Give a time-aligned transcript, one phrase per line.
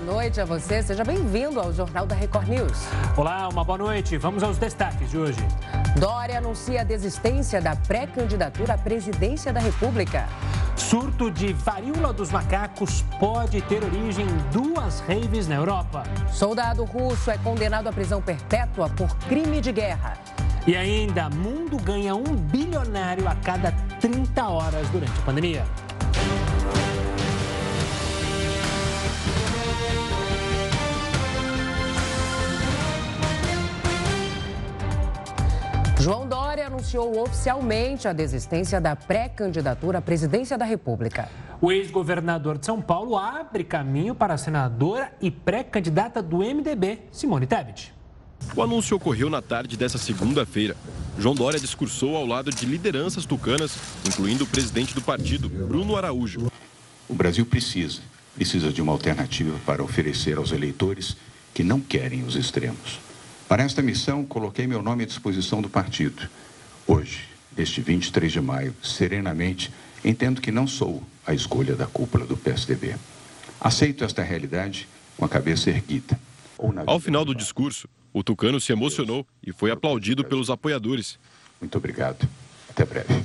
[0.00, 0.82] noite a você.
[0.82, 2.86] Seja bem-vindo ao Jornal da Record News.
[3.16, 4.16] Olá, uma boa noite.
[4.16, 5.38] Vamos aos destaques de hoje.
[5.98, 10.26] Dória anuncia a desistência da pré-candidatura à presidência da República.
[10.74, 16.02] Surto de varíola dos macacos pode ter origem em duas raves na Europa.
[16.32, 20.14] Soldado russo é condenado à prisão perpétua por crime de guerra.
[20.66, 25.64] E ainda, mundo ganha um bilionário a cada 30 horas durante a pandemia.
[36.00, 41.28] João Dória anunciou oficialmente a desistência da pré-candidatura à presidência da República.
[41.60, 47.46] O ex-governador de São Paulo abre caminho para a senadora e pré-candidata do MDB, Simone
[47.46, 47.92] Tebet.
[48.56, 50.74] O anúncio ocorreu na tarde dessa segunda-feira.
[51.18, 53.76] João Dória discursou ao lado de lideranças tucanas,
[54.08, 56.50] incluindo o presidente do partido, Bruno Araújo.
[57.10, 58.00] O Brasil precisa,
[58.34, 61.14] precisa de uma alternativa para oferecer aos eleitores
[61.52, 63.09] que não querem os extremos.
[63.50, 66.30] Para esta missão, coloquei meu nome à disposição do partido.
[66.86, 67.24] Hoje,
[67.56, 69.72] neste 23 de maio, serenamente,
[70.04, 72.94] entendo que não sou a escolha da cúpula do PSDB.
[73.60, 76.16] Aceito esta realidade com a cabeça erguida.
[76.86, 81.18] Ao final do discurso, o tucano se emocionou e foi aplaudido pelos apoiadores.
[81.60, 82.28] Muito obrigado.
[82.68, 83.24] Até breve.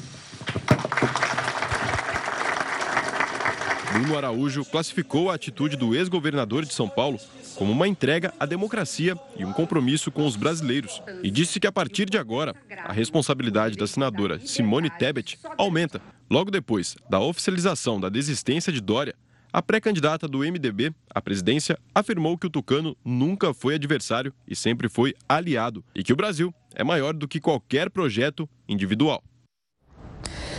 [3.96, 7.18] Bruno Araújo classificou a atitude do ex-governador de São Paulo
[7.56, 11.02] como uma entrega à democracia e um compromisso com os brasileiros.
[11.24, 16.02] E disse que a partir de agora, a responsabilidade da senadora Simone Tebet aumenta.
[16.30, 19.16] Logo depois da oficialização da desistência de Dória,
[19.54, 24.90] a pré-candidata do MDB à presidência afirmou que o tucano nunca foi adversário e sempre
[24.90, 29.24] foi aliado e que o Brasil é maior do que qualquer projeto individual.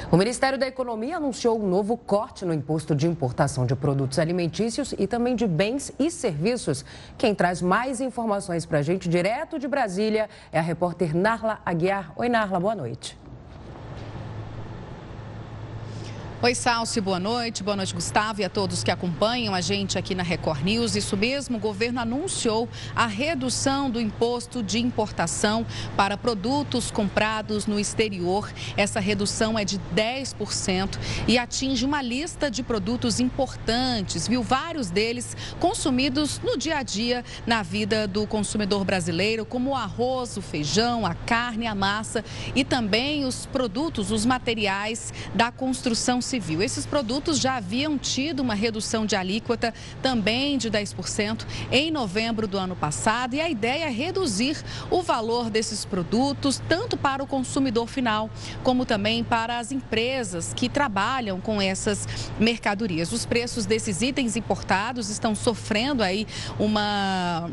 [0.08, 4.94] O Ministério da Economia anunciou um novo corte no imposto de importação de produtos alimentícios
[4.96, 6.84] e também de bens e serviços.
[7.18, 12.12] Quem traz mais informações para a gente direto de Brasília é a repórter Narla Aguiar.
[12.14, 13.18] Oi, Narla, boa noite.
[16.46, 17.64] Oi, Salsi, boa noite.
[17.64, 20.94] Boa noite, Gustavo, e a todos que acompanham a gente aqui na Record News.
[20.94, 27.80] Isso mesmo, o governo anunciou a redução do imposto de importação para produtos comprados no
[27.80, 28.48] exterior.
[28.76, 30.96] Essa redução é de 10%
[31.26, 34.40] e atinge uma lista de produtos importantes, viu?
[34.40, 40.36] Vários deles consumidos no dia a dia na vida do consumidor brasileiro, como o arroz,
[40.36, 42.24] o feijão, a carne, a massa
[42.54, 46.35] e também os produtos, os materiais da construção civil.
[46.36, 52.58] Esses produtos já haviam tido uma redução de alíquota também de 10% em novembro do
[52.58, 57.86] ano passado e a ideia é reduzir o valor desses produtos tanto para o consumidor
[57.86, 58.28] final
[58.62, 62.06] como também para as empresas que trabalham com essas
[62.38, 63.12] mercadorias.
[63.12, 66.26] Os preços desses itens importados estão sofrendo aí
[66.58, 67.48] uma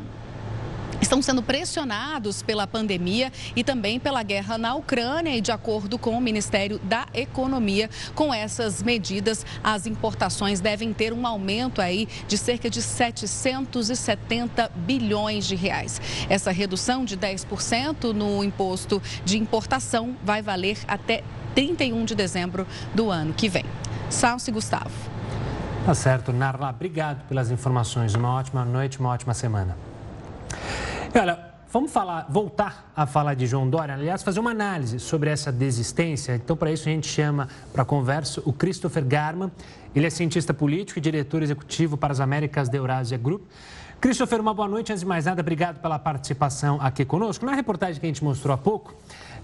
[1.04, 5.36] estão sendo pressionados pela pandemia e também pela guerra na Ucrânia.
[5.36, 11.14] E de acordo com o Ministério da Economia, com essas medidas, as importações devem ter
[11.14, 16.02] um aumento aí de cerca de 770 bilhões de reais.
[16.30, 21.22] Essa redução de 10% no imposto de importação vai valer até
[21.54, 22.66] 31 de dezembro
[22.96, 23.66] do ano que vem.
[24.10, 24.92] Salce Gustavo.
[25.86, 26.70] Tá certo, Narla.
[26.70, 28.16] Obrigado pelas informações.
[28.16, 29.76] Uma ótima noite, uma ótima semana.
[31.16, 31.38] Olha,
[31.72, 36.36] vamos falar, voltar a falar de João Dória, aliás, fazer uma análise sobre essa desistência.
[36.36, 39.52] Então, para isso, a gente chama para conversa o Christopher Garman.
[39.96, 43.44] Ele é cientista político e diretor executivo para as Américas da Eurásia Group.
[44.02, 44.92] Christopher, uma boa noite.
[44.92, 47.46] Antes de mais nada, obrigado pela participação aqui conosco.
[47.46, 48.96] Na reportagem que a gente mostrou há pouco,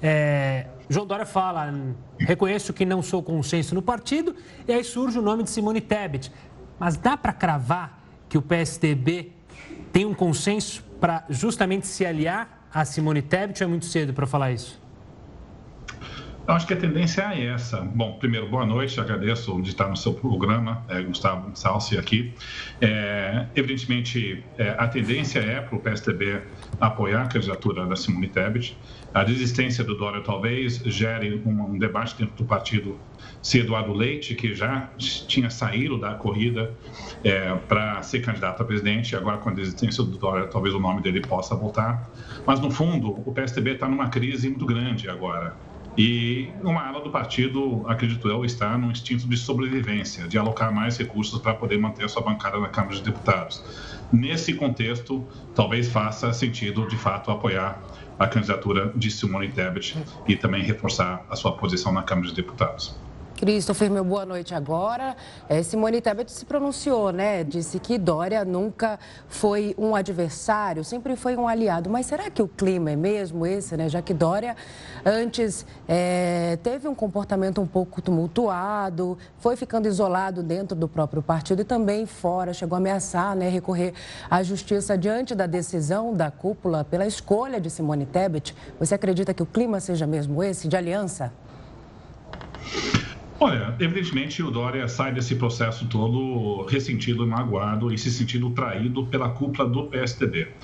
[0.01, 1.71] é, João Dória fala:
[2.17, 4.35] reconheço que não sou consenso no partido,
[4.67, 6.31] e aí surge o nome de Simone Tebet.
[6.79, 9.33] Mas dá para cravar que o PSDB
[9.93, 14.27] tem um consenso para justamente se aliar a Simone Tebet ou é muito cedo para
[14.27, 14.79] falar isso?
[16.49, 17.79] Eu acho que a tendência é essa.
[17.81, 22.33] Bom, primeiro, boa noite, agradeço de estar no seu programa, é, Gustavo Salsi aqui.
[22.81, 26.41] É, evidentemente, é, a tendência é para o PSDB
[26.81, 28.75] apoiar a candidatura da Simone Tebet.
[29.13, 32.97] A desistência do Dória talvez gere um, um debate dentro do partido
[33.41, 36.73] se Eduardo Leite, que já tinha saído da corrida
[37.23, 41.01] é, para ser candidato a presidente, agora com a desistência do Dória, talvez o nome
[41.01, 42.09] dele possa voltar.
[42.45, 45.55] Mas, no fundo, o PSDB está numa crise muito grande agora.
[45.97, 50.97] E uma ala do partido, acredito eu, está num instinto de sobrevivência, de alocar mais
[50.97, 53.61] recursos para poder manter a sua bancada na Câmara de Deputados.
[54.11, 57.81] Nesse contexto, talvez faça sentido, de fato, apoiar
[58.17, 59.97] a candidatura de Simone Tebet
[60.27, 62.97] e também reforçar a sua posição na Câmara de Deputados.
[63.39, 65.15] Christopher, meu boa noite agora.
[65.47, 67.41] É, Simone Tebet se pronunciou, né?
[67.41, 68.99] Disse que Dória nunca
[69.29, 71.89] foi um adversário, sempre foi um aliado.
[71.89, 73.87] Mas será que o clima é mesmo esse, né?
[73.87, 74.57] Já que Dória
[75.05, 81.61] antes é, teve um comportamento um pouco tumultuado, foi ficando isolado dentro do próprio partido
[81.61, 83.47] e também fora, chegou a ameaçar, né?
[83.47, 83.93] Recorrer
[84.29, 88.53] à justiça diante da decisão da cúpula pela escolha de Simone Tebet.
[88.77, 91.31] Você acredita que o clima seja mesmo esse, de aliança?
[93.41, 99.29] Olha, evidentemente o Dória sai desse processo todo ressentido magoado e se sentindo traído pela
[99.29, 100.55] cúpula do PSDB.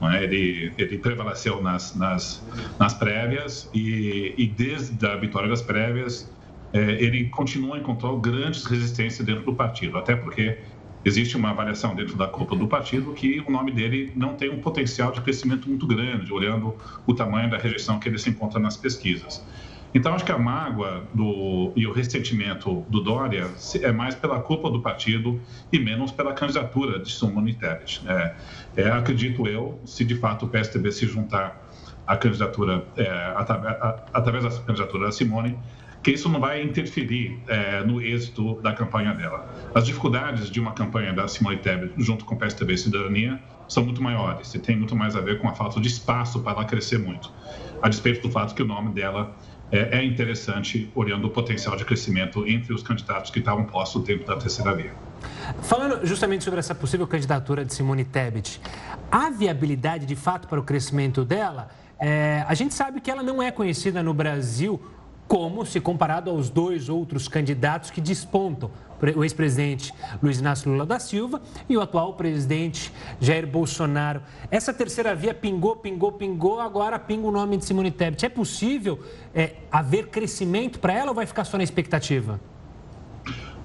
[0.00, 0.24] É?
[0.24, 2.46] Ele, ele, prevaleceu nas, nas,
[2.78, 6.30] nas prévias e, e, desde a vitória das prévias
[6.72, 10.58] é, ele continua a encontrar grandes resistências dentro do partido, até porque
[11.04, 14.60] existe uma avaliação dentro da cúpula do partido que o nome dele não tem um
[14.60, 16.76] potencial de crescimento muito grande, olhando
[17.06, 19.42] o tamanho da rejeição que ele se encontra nas pesquisas.
[19.94, 23.50] Então, acho que a mágoa do, e o ressentimento do Dória
[23.82, 25.40] é mais pela culpa do partido
[25.72, 28.02] e menos pela candidatura de Simone Tebet.
[28.06, 28.34] É,
[28.76, 31.66] é, acredito eu, se de fato o PSDB se juntar
[32.06, 33.34] à candidatura, é,
[34.12, 35.58] através da candidatura da Simone,
[36.02, 39.52] que isso não vai interferir é, no êxito da campanha dela.
[39.74, 43.84] As dificuldades de uma campanha da Simone Tebet junto com o PSDB e Cidadania são
[43.84, 46.64] muito maiores e tem muito mais a ver com a falta de espaço para ela
[46.64, 47.30] crescer muito,
[47.82, 49.36] a despeito do fato que o nome dela
[49.70, 54.26] é, é interessante olhando o potencial de crescimento entre os candidatos que estavam postos dentro
[54.26, 54.92] da terceira via.
[55.62, 58.60] Falando justamente sobre essa possível candidatura de Simone Tebet,
[59.10, 61.68] há viabilidade de fato para o crescimento dela?
[61.98, 64.80] É, a gente sabe que ela não é conhecida no Brasil
[65.28, 68.70] como se comparado aos dois outros candidatos que despontam,
[69.14, 69.92] o ex-presidente
[70.22, 72.90] Luiz Inácio Lula da Silva e o atual presidente
[73.20, 74.22] Jair Bolsonaro.
[74.50, 78.24] Essa terceira via pingou, pingou, pingou, agora pinga o nome de Simone Tebet.
[78.24, 78.98] É possível
[79.34, 82.40] é, haver crescimento para ela ou vai ficar só na expectativa?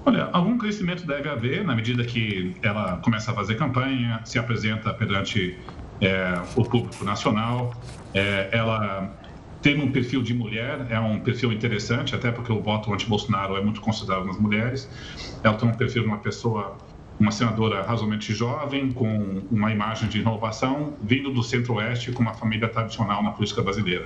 [0.05, 4.93] Olha, algum crescimento deve haver na medida que ela começa a fazer campanha, se apresenta
[4.93, 5.57] perante
[6.01, 7.73] é, o público nacional,
[8.13, 9.09] é, ela
[9.63, 13.63] tem um perfil de mulher, é um perfil interessante, até porque o voto anti-Bolsonaro é
[13.63, 14.89] muito considerado nas mulheres.
[15.41, 16.77] Ela tem um perfil de uma pessoa,
[17.17, 22.67] uma senadora razoavelmente jovem, com uma imagem de inovação, vindo do centro-oeste, com uma família
[22.67, 24.05] tradicional na política brasileira.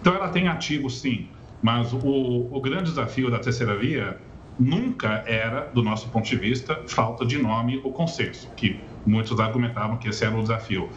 [0.00, 1.28] Então, ela tem ativos, sim,
[1.62, 4.20] mas o, o grande desafio da terceira via
[4.58, 9.98] nunca era, do nosso ponto de vista, falta de nome ou consenso, que muitos argumentavam
[9.98, 10.90] que esse era o desafio.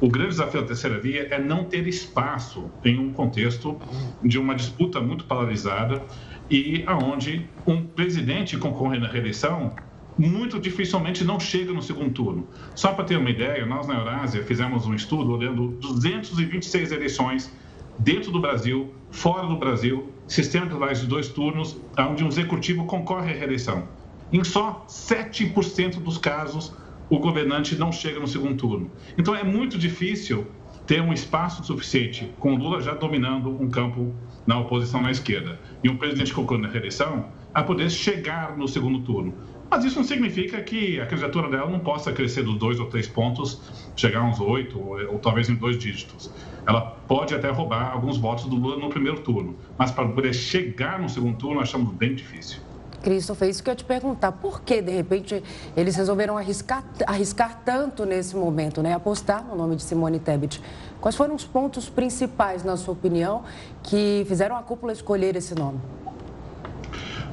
[0.00, 3.80] O grande desafio da terceira via é não ter espaço em um contexto
[4.22, 6.02] de uma disputa muito polarizada
[6.50, 9.74] e aonde um presidente concorrendo à reeleição
[10.18, 12.48] muito dificilmente não chega no segundo turno.
[12.74, 17.52] Só para ter uma ideia, nós na Eurásia fizemos um estudo olhando 226 eleições
[17.98, 23.32] dentro do Brasil, fora do Brasil, sistema de de dois turnos, onde um executivo concorre
[23.32, 23.88] à reeleição.
[24.32, 26.74] Em só 7% dos casos,
[27.08, 28.90] o governante não chega no segundo turno.
[29.16, 30.46] Então é muito difícil
[30.86, 34.14] ter um espaço suficiente, com o Lula já dominando um campo
[34.46, 39.00] na oposição na esquerda, e um presidente concorrendo na reeleição, a poder chegar no segundo
[39.00, 39.34] turno.
[39.68, 43.08] Mas isso não significa que a candidatura dela não possa crescer dos dois ou três
[43.08, 43.60] pontos,
[43.96, 46.32] chegar a uns oito, ou, ou talvez em dois dígitos.
[46.64, 51.00] Ela pode até roubar alguns votos do Lula no primeiro turno, mas para poder chegar
[51.00, 52.60] no segundo turno, achamos bem difícil.
[53.06, 54.32] Christopher, isso que eu ia te perguntar.
[54.32, 55.40] Por que, de repente,
[55.76, 58.94] eles resolveram arriscar, arriscar tanto nesse momento, né?
[58.94, 60.60] Apostar no nome de Simone Tebet.
[61.00, 63.44] Quais foram os pontos principais, na sua opinião,
[63.84, 65.78] que fizeram a cúpula escolher esse nome?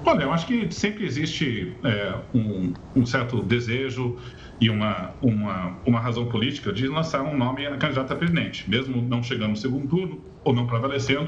[0.06, 4.18] Olha, eu acho que sempre existe é, um, um, certo desejo
[4.62, 9.02] e uma, uma, uma razão política de lançar um nome a candidato a presidente, mesmo
[9.02, 11.28] não chegando no segundo turno ou não prevalecendo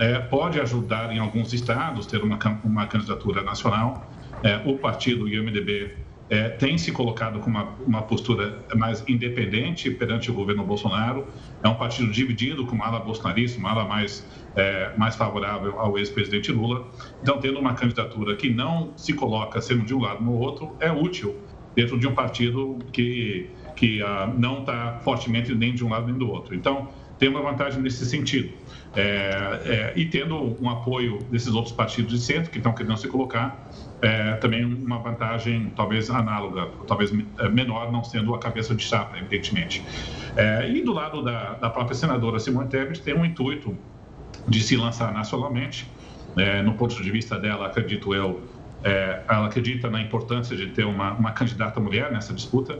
[0.00, 4.10] é, pode ajudar em alguns estados ter uma, uma candidatura nacional.
[4.42, 5.94] É, o partido, o MDB,
[6.30, 11.26] é, tem se colocado com uma, uma, postura mais independente perante o governo Bolsonaro.
[11.62, 14.26] É um partido dividido, com uma ala bolsonarista, uma ala mais,
[14.56, 16.88] é, mais favorável ao ex-presidente Lula.
[17.20, 20.90] Então, tendo uma candidatura que não se coloca sendo de um lado no outro, é
[20.90, 21.36] útil
[21.76, 26.16] dentro de um partido que, que uh, não está fortemente nem de um lado nem
[26.16, 26.54] do outro.
[26.54, 26.88] Então,
[27.18, 28.50] tem uma vantagem nesse sentido.
[28.94, 33.06] É, é, e tendo um apoio desses outros partidos de centro que estão querendo se
[33.06, 33.70] colocar,
[34.02, 39.16] é, também uma vantagem talvez análoga, talvez é, menor, não sendo a cabeça de chapa,
[39.18, 39.82] evidentemente.
[40.36, 43.76] É, e do lado da, da, própria senadora Simone Tebet, tem um intuito
[44.48, 45.86] de se lançar nacionalmente.
[46.36, 48.40] É, no ponto de vista dela, acredito eu,
[48.82, 52.78] é, ela acredita na importância de ter uma, uma candidata mulher nessa disputa,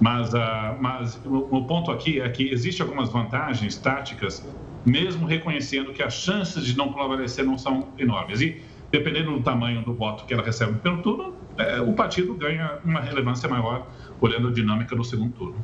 [0.00, 0.38] mas, uh,
[0.80, 4.46] mas o, o, ponto aqui é que existem algumas vantagens táticas,
[4.84, 8.40] mesmo reconhecendo que as chances de não prevalecer não são enormes.
[8.40, 12.34] E dependendo do tamanho do voto que ela recebe no primeiro turno, é, o partido
[12.34, 13.86] ganha uma relevância maior
[14.20, 15.56] olhando a dinâmica do segundo turno.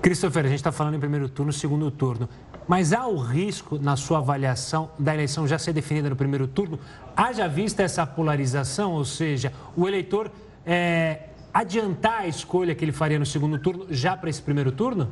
[0.00, 2.28] Christopher, a gente está falando em primeiro turno, segundo turno.
[2.66, 6.78] Mas há o risco, na sua avaliação, da eleição já ser definida no primeiro turno?
[7.16, 10.30] Haja vista essa polarização, ou seja, o eleitor
[10.64, 15.10] é, adiantar a escolha que ele faria no segundo turno já para esse primeiro turno?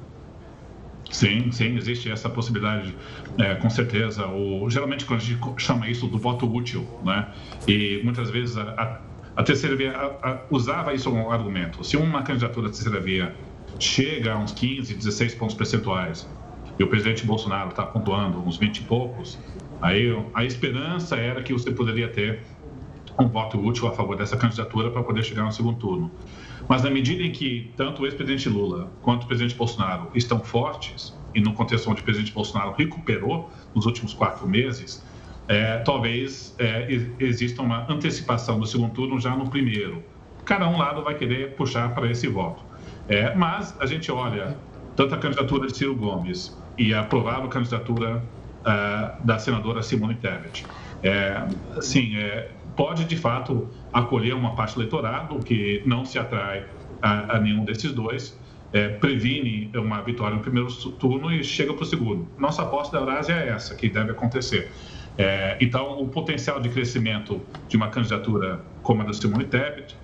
[1.12, 2.97] Sim, sim, existe essa possibilidade,
[3.38, 4.26] é, com certeza.
[4.26, 7.28] O, geralmente, quando a gente chama isso do voto útil, né?
[7.69, 9.00] E muitas vezes a, a,
[9.37, 11.85] a terceira via a, a, usava isso como argumento.
[11.85, 13.37] Se uma candidatura da terceira via
[13.78, 16.26] chega a uns 15, 16 pontos percentuais
[16.78, 19.38] e o presidente Bolsonaro está pontuando uns 20 e poucos,
[19.83, 22.40] aí a esperança era que você poderia ter
[23.19, 26.11] um voto útil a favor dessa candidatura para poder chegar no segundo turno.
[26.69, 31.16] Mas na medida em que tanto o ex-presidente Lula quanto o presidente Bolsonaro estão fortes,
[31.35, 35.04] e no contexto onde o presidente Bolsonaro recuperou nos últimos quatro meses,
[35.49, 36.87] é, talvez é,
[37.19, 40.02] exista uma antecipação do segundo turno já no primeiro.
[40.45, 42.62] Cada um lado vai querer puxar para esse voto.
[43.09, 44.57] É, mas a gente olha
[44.97, 48.23] tanto a candidatura de Ciro Gomes e a provável candidatura
[48.61, 50.64] uh, da senadora Simone Tebet.
[51.02, 51.47] É,
[52.16, 56.67] é, pode de fato acolher uma parte do eleitorado que não se atrai
[57.00, 58.38] a, a nenhum desses dois,
[58.73, 62.26] é, previne uma vitória no primeiro turno e chega para o segundo.
[62.38, 64.71] Nossa aposta da Eurásia é essa, que deve acontecer.
[65.19, 69.95] É, então, o potencial de crescimento de uma candidatura como a da Simone Tebet,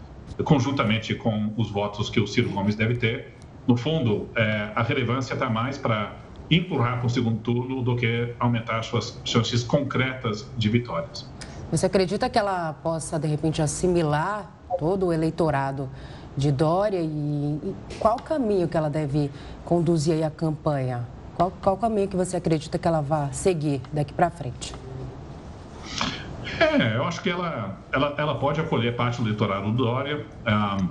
[0.45, 3.35] conjuntamente com os votos que o Ciro Gomes deve ter,
[3.67, 6.15] no fundo, é, a relevância está mais para
[6.51, 11.31] empurrar para o segundo turno do que aumentar as suas chances concretas de vitórias.
[11.71, 15.89] Você acredita que ela possa, de repente, assimilar todo o eleitorado
[16.35, 19.31] de Dória e, qual caminho que ela deve
[19.65, 21.07] conduzir aí a campanha?
[21.37, 24.75] Qual, qual caminho que você acredita que ela vai seguir daqui para frente?
[26.59, 30.25] É, eu acho que ela, ela, ela pode acolher parte do eleitorado do Dória.
[30.47, 30.89] Um,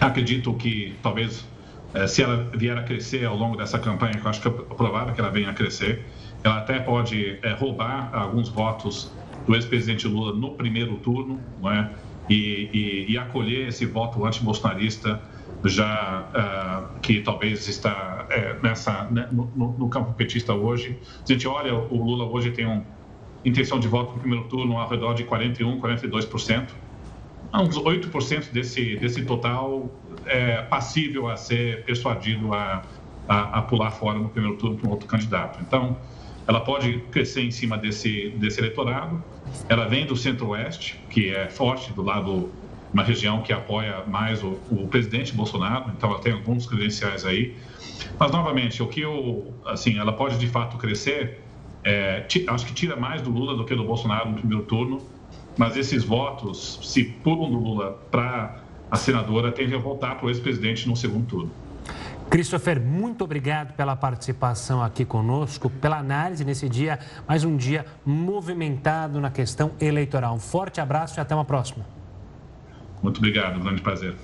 [0.00, 1.44] acredito que talvez
[1.92, 4.50] é, se ela vier a crescer ao longo dessa campanha, que eu acho que é
[4.50, 6.06] provável que ela venha a crescer,
[6.44, 9.10] ela até pode é, roubar alguns votos
[9.48, 11.90] do ex-presidente Lula no primeiro turno, não é?
[12.28, 15.20] E, e, e acolher esse voto anti-bolsonarista
[15.64, 16.28] já
[16.94, 20.98] uh, que talvez está é, nessa né, no, no, campo petista hoje.
[21.26, 22.84] A gente olha, o Lula hoje tem uma
[23.42, 26.68] intenção de voto no primeiro turno ao redor de 41, 42%.
[27.54, 29.90] Uns 8% desse, desse total
[30.26, 32.82] é passível a ser persuadido a,
[33.26, 35.58] a, a pular fora no primeiro turno para um outro candidato.
[35.62, 35.96] Então,
[36.48, 39.22] ela pode crescer em cima desse, desse eleitorado.
[39.68, 42.48] Ela vem do centro-oeste, que é forte do lado,
[42.92, 47.54] uma região que apoia mais o, o presidente Bolsonaro, então ela tem alguns credenciais aí.
[48.18, 51.38] Mas, novamente, o que eu, assim, ela pode de fato crescer,
[51.84, 55.02] é, acho que tira mais do Lula do que do Bolsonaro no primeiro turno,
[55.58, 60.30] mas esses votos, se pulam do Lula para a senadora, tendem a voltar para o
[60.30, 61.50] ex-presidente no segundo turno.
[62.30, 69.18] Christopher, muito obrigado pela participação aqui conosco, pela análise nesse dia, mais um dia movimentado
[69.18, 70.34] na questão eleitoral.
[70.34, 71.86] Um forte abraço e até uma próxima.
[73.02, 74.14] Muito obrigado, um grande prazer.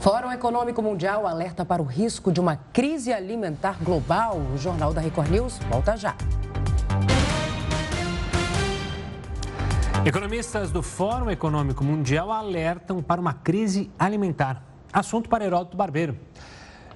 [0.00, 4.36] Fórum Econômico Mundial alerta para o risco de uma crise alimentar global.
[4.36, 6.16] O Jornal da Record News volta já.
[10.04, 14.62] Economistas do Fórum Econômico Mundial alertam para uma crise alimentar.
[14.92, 16.16] Assunto para Heródoto Barbeiro.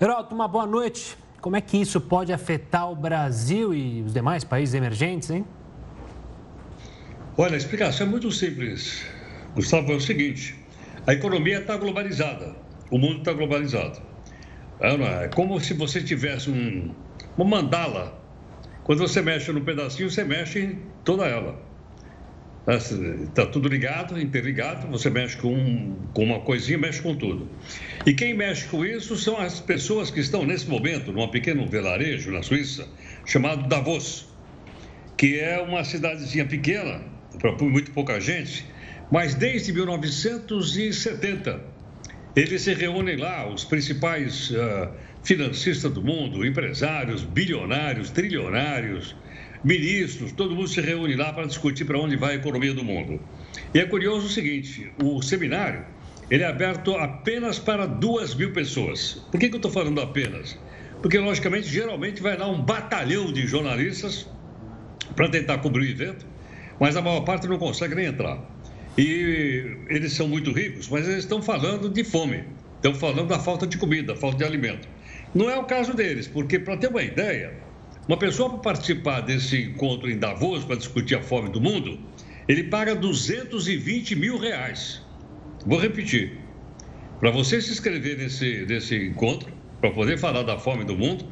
[0.00, 1.14] Heródoto, uma boa noite.
[1.42, 5.45] Como é que isso pode afetar o Brasil e os demais países emergentes, hein?
[7.37, 9.04] Olha, a explicação é muito simples.
[9.54, 10.59] Gustavo, é o seguinte:
[11.07, 12.57] a economia está globalizada,
[12.90, 14.00] o mundo está globalizado.
[14.80, 16.95] É, é como se você tivesse um,
[17.37, 18.19] uma mandala.
[18.85, 21.61] Quando você mexe no pedacinho, você mexe em toda ela.
[22.69, 27.49] Está tudo ligado, interligado, você mexe com, com uma coisinha, mexe com tudo.
[28.05, 32.31] E quem mexe com isso são as pessoas que estão nesse momento num pequeno velarejo
[32.31, 32.87] na Suíça,
[33.25, 34.29] chamado Davos,
[35.17, 37.02] que é uma cidadezinha pequena,
[37.38, 38.67] para muito pouca gente,
[39.11, 41.61] mas desde 1970
[42.37, 44.88] eles se reúnem lá, os principais uh,
[45.25, 49.17] financistas do mundo, empresários, bilionários, trilionários,
[49.62, 53.21] ministros, todo mundo se reúne lá para discutir para onde vai a economia do mundo.
[53.75, 55.85] E é curioso o seguinte: o seminário
[56.31, 59.21] ele é aberto apenas para duas mil pessoas.
[59.33, 60.57] Por que, que eu estou falando apenas?
[61.02, 64.29] Porque, logicamente, geralmente vai lá um batalhão de jornalistas
[65.17, 66.25] para tentar cobrir o evento,
[66.79, 68.38] mas a maior parte não consegue nem entrar.
[68.97, 72.45] E eles são muito ricos, mas eles estão falando de fome,
[72.76, 74.87] estão falando da falta de comida, falta de alimento.
[75.35, 77.55] Não é o caso deles, porque, para ter uma ideia,
[78.11, 81.97] uma pessoa para participar desse encontro em Davos, para discutir a fome do mundo,
[82.49, 85.00] ele paga 220 mil reais.
[85.64, 86.37] Vou repetir.
[87.21, 89.49] Para você se inscrever nesse, nesse encontro,
[89.81, 91.25] para poder falar da fome do mundo,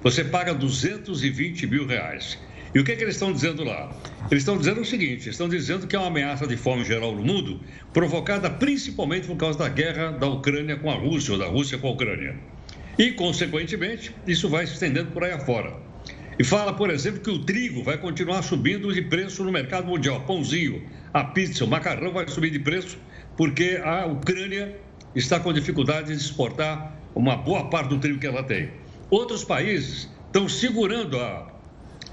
[0.00, 2.38] você paga 220 mil reais.
[2.72, 3.92] E o que, é que eles estão dizendo lá?
[4.30, 7.24] Eles estão dizendo o seguinte: estão dizendo que é uma ameaça de fome geral no
[7.24, 7.60] mundo,
[7.92, 11.88] provocada principalmente por causa da guerra da Ucrânia com a Rússia, ou da Rússia com
[11.88, 12.36] a Ucrânia.
[12.96, 15.90] E, consequentemente, isso vai se estendendo por aí afora.
[16.38, 20.20] E fala, por exemplo, que o trigo vai continuar subindo de preço no mercado mundial.
[20.22, 22.98] Pãozinho, a pizza, o macarrão vai subir de preço
[23.36, 24.76] porque a Ucrânia
[25.14, 28.70] está com dificuldade de exportar uma boa parte do trigo que ela tem.
[29.10, 31.52] Outros países estão segurando a,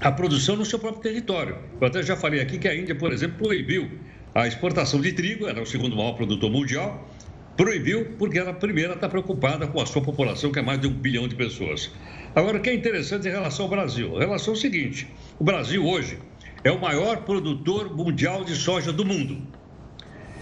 [0.00, 1.56] a produção no seu próprio território.
[1.80, 3.90] Eu até já falei aqui que a Índia, por exemplo, proibiu
[4.34, 7.08] a exportação de trigo, era o segundo maior produtor mundial,
[7.56, 10.92] proibiu porque ela primeira está preocupada com a sua população, que é mais de um
[10.92, 11.90] bilhão de pessoas.
[12.34, 14.16] Agora, o que é interessante em relação ao Brasil?
[14.16, 15.08] A relação é o seguinte:
[15.38, 16.18] o Brasil hoje
[16.62, 19.40] é o maior produtor mundial de soja do mundo.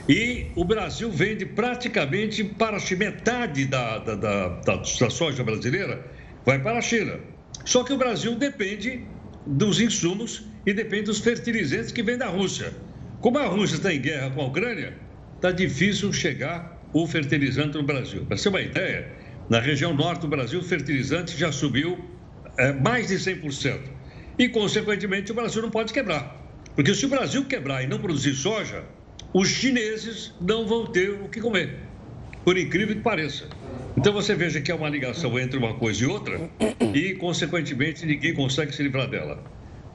[0.08, 6.02] E o Brasil vende praticamente para metade da, da, da, da, soja brasileira
[6.46, 7.20] vai para a China.
[7.64, 9.04] Só que o Brasil depende
[9.46, 12.72] dos insumos e depende dos fertilizantes que vêm da Rússia.
[13.20, 14.96] Como a Rússia está em guerra com a Ucrânia,
[15.36, 18.24] está difícil chegar o fertilizante no Brasil.
[18.24, 19.12] Para ser uma ideia,
[19.48, 21.98] na região norte do Brasil, o fertilizante já subiu
[22.58, 23.80] é, mais de 100%.
[24.38, 26.36] E, consequentemente, o Brasil não pode quebrar.
[26.74, 28.84] Porque se o Brasil quebrar e não produzir soja,
[29.32, 31.76] os chineses não vão ter o que comer,
[32.44, 33.46] por incrível que pareça.
[33.96, 36.48] Então você veja que é uma ligação entre uma coisa e outra
[36.94, 39.42] e, consequentemente, ninguém consegue se livrar dela.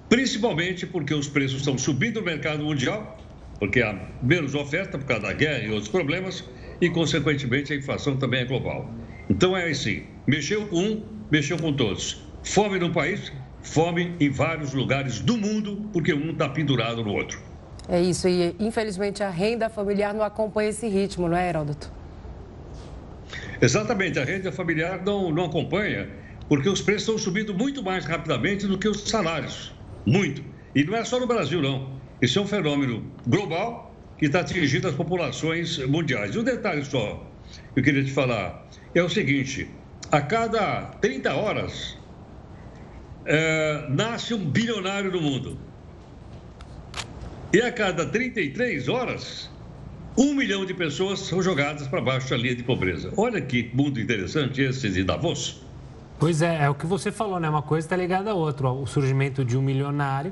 [0.09, 3.17] Principalmente porque os preços estão subindo no mercado mundial,
[3.59, 6.43] porque há menos oferta por causa da guerra e outros problemas,
[6.81, 8.93] e, consequentemente, a inflação também é global.
[9.29, 12.23] Então é assim: mexeu com um, mexeu com todos.
[12.43, 17.39] Fome no país, fome em vários lugares do mundo, porque um está pendurado no outro.
[17.87, 21.91] É isso, e infelizmente a renda familiar não acompanha esse ritmo, não é, Heródoto?
[23.61, 26.09] Exatamente, a renda familiar não, não acompanha,
[26.47, 29.73] porque os preços estão subindo muito mais rapidamente do que os salários.
[30.05, 30.43] Muito.
[30.75, 31.93] E não é só no Brasil, não.
[32.21, 36.35] Isso é um fenômeno global que está atingindo as populações mundiais.
[36.35, 37.25] E um detalhe só
[37.73, 38.62] que eu queria te falar
[38.99, 39.69] é o seguinte:
[40.11, 41.97] a cada 30 horas
[43.25, 45.57] é, nasce um bilionário no mundo.
[47.51, 49.49] E a cada 33 horas,
[50.17, 53.13] um milhão de pessoas são jogadas para baixo da linha de pobreza.
[53.15, 55.61] Olha que mundo interessante esse de Davos.
[56.19, 57.49] Pois é, é o que você falou, né?
[57.49, 58.69] Uma coisa está ligada à outra.
[58.69, 60.31] O surgimento de um milionário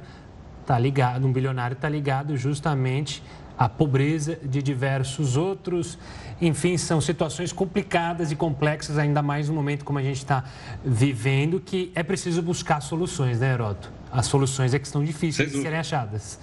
[0.61, 3.21] está ligado, um bilionário está ligado justamente
[3.61, 5.95] à pobreza de diversos outros.
[6.41, 10.43] Enfim, são situações complicadas e complexas, ainda mais no momento como a gente está
[10.83, 13.91] vivendo, que é preciso buscar soluções, né, Heroto?
[14.11, 16.39] As soluções é que estão difíceis de serem achadas.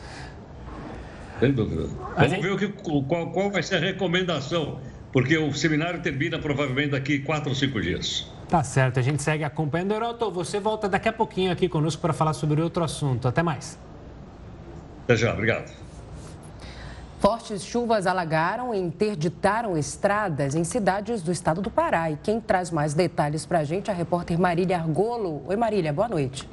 [1.41, 1.89] Sem dúvida.
[2.17, 4.79] Vamos ver o que, qual, qual vai ser a recomendação,
[5.13, 8.31] porque o seminário termina provavelmente daqui quatro ou cinco dias.
[8.49, 9.93] Tá certo, a gente segue acompanhando.
[9.93, 13.27] Heroto, você volta daqui a pouquinho aqui conosco para falar sobre outro assunto.
[13.27, 13.77] Até mais.
[15.03, 15.88] Até já, obrigado.
[17.21, 22.13] Fortes chuvas alagaram e interditaram estradas em cidades do estado do Pará.
[22.13, 25.43] E quem traz mais detalhes para a gente é a repórter Marília Argolo.
[25.49, 26.49] Oi, Marília, boa noite.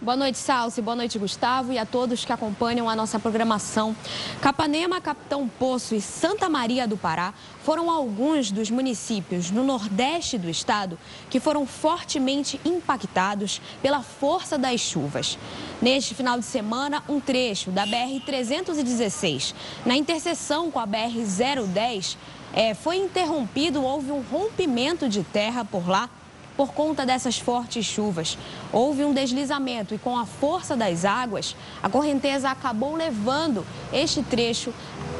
[0.00, 0.82] Boa noite, Salsi.
[0.82, 3.94] Boa noite, Gustavo, e a todos que acompanham a nossa programação.
[4.40, 10.50] Capanema, Capitão Poço e Santa Maria do Pará foram alguns dos municípios no nordeste do
[10.50, 10.98] estado
[11.30, 15.38] que foram fortemente impactados pela força das chuvas.
[15.80, 19.54] Neste final de semana, um trecho da BR-316,
[19.86, 22.16] na interseção com a BR-010,
[22.52, 26.10] é, foi interrompido, houve um rompimento de terra por lá
[26.56, 28.38] por conta dessas fortes chuvas.
[28.72, 34.72] Houve um deslizamento e, com a força das águas, a correnteza acabou levando este trecho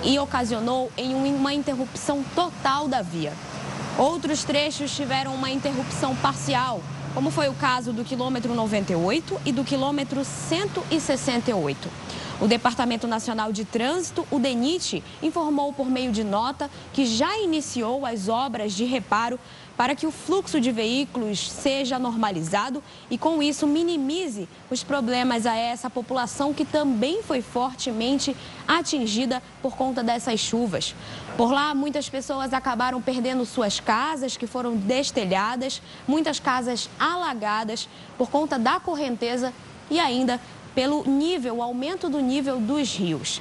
[0.02, 3.32] e ocasionou em uma interrupção total da via.
[3.98, 6.80] Outros trechos tiveram uma interrupção parcial,
[7.14, 11.88] como foi o caso do quilômetro 98 e do quilômetro 168.
[12.40, 18.04] O Departamento Nacional de Trânsito, o DENIT, informou por meio de nota que já iniciou
[18.04, 19.38] as obras de reparo
[19.76, 25.56] para que o fluxo de veículos seja normalizado e, com isso, minimize os problemas a
[25.56, 30.94] essa população que também foi fortemente atingida por conta dessas chuvas.
[31.36, 38.30] Por lá, muitas pessoas acabaram perdendo suas casas, que foram destelhadas, muitas casas alagadas por
[38.30, 39.52] conta da correnteza
[39.90, 40.40] e ainda
[40.74, 43.40] pelo nível, o aumento do nível dos rios.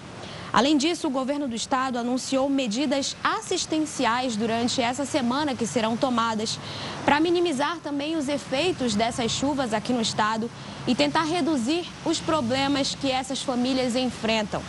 [0.54, 6.60] Além disso, o governo do estado anunciou medidas assistenciais durante essa semana que serão tomadas
[7.04, 10.48] para minimizar também os efeitos dessas chuvas aqui no estado
[10.86, 14.62] e tentar reduzir os problemas que essas famílias enfrentam.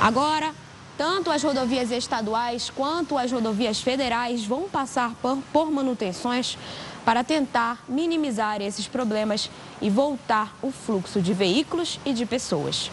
[0.00, 0.54] Agora,
[0.96, 6.56] tanto as rodovias estaduais quanto as rodovias federais vão passar por, por manutenções
[7.04, 9.50] para tentar minimizar esses problemas
[9.82, 12.90] e voltar o fluxo de veículos e de pessoas.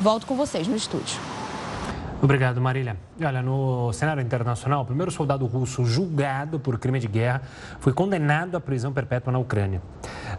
[0.00, 1.18] Volto com vocês no estúdio.
[2.20, 2.96] Obrigado, Marília.
[3.20, 7.42] Olha, no cenário internacional, o primeiro soldado russo julgado por crime de guerra
[7.80, 9.82] foi condenado à prisão perpétua na Ucrânia.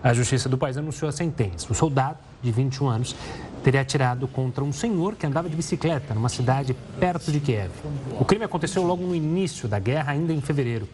[0.03, 1.67] A justiça do país anunciou a sentença.
[1.69, 3.15] O soldado, de 21 anos,
[3.63, 7.71] teria atirado contra um senhor que andava de bicicleta numa cidade perto de Kiev.
[8.19, 10.89] O crime aconteceu logo no início da guerra, ainda em fevereiro.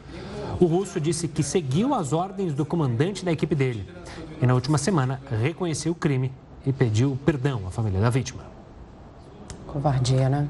[0.60, 3.88] O russo disse que seguiu as ordens do comandante da equipe dele
[4.42, 6.32] e, na última semana, reconheceu o crime
[6.66, 8.51] e pediu perdão à família da vítima.
[9.72, 10.48] Covardia, né?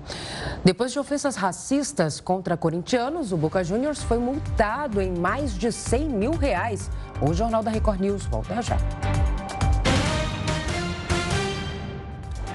[0.64, 6.10] Depois de ofensas racistas contra corintianos, o Boca Juniors foi multado em mais de 100
[6.10, 6.90] mil reais.
[7.22, 8.78] O Jornal da Record News volta já.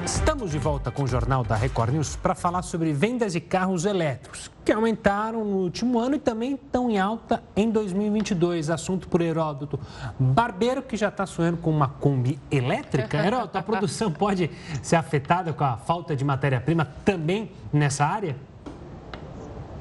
[0.06, 3.84] Estamos de volta com o Jornal da Record News para falar sobre vendas de carros
[3.84, 8.70] elétricos, que aumentaram no último ano e também estão em alta em 2022.
[8.70, 9.80] Assunto por Heródoto.
[10.16, 13.16] Barbeiro que já está sonhando com uma Kombi elétrica.
[13.16, 14.48] Heródoto, a produção pode
[14.80, 18.36] ser afetada com a falta de matéria-prima também nessa área?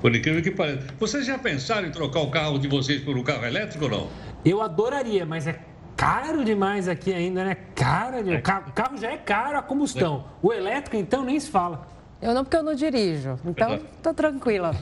[0.01, 0.87] Por incrível que pareça.
[0.99, 4.07] Vocês já pensaram em trocar o carro de vocês por um carro elétrico ou não?
[4.43, 5.59] Eu adoraria, mas é
[5.95, 7.55] caro demais aqui ainda, né?
[7.75, 8.17] Caro.
[8.19, 10.25] O carro, o carro já é caro a combustão.
[10.41, 11.87] O elétrico, então, nem se fala.
[12.21, 13.39] Eu não, porque eu não dirijo.
[13.45, 14.75] Então, tô tranquila.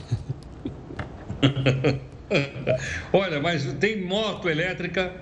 [3.12, 5.12] Olha, mas tem moto elétrica,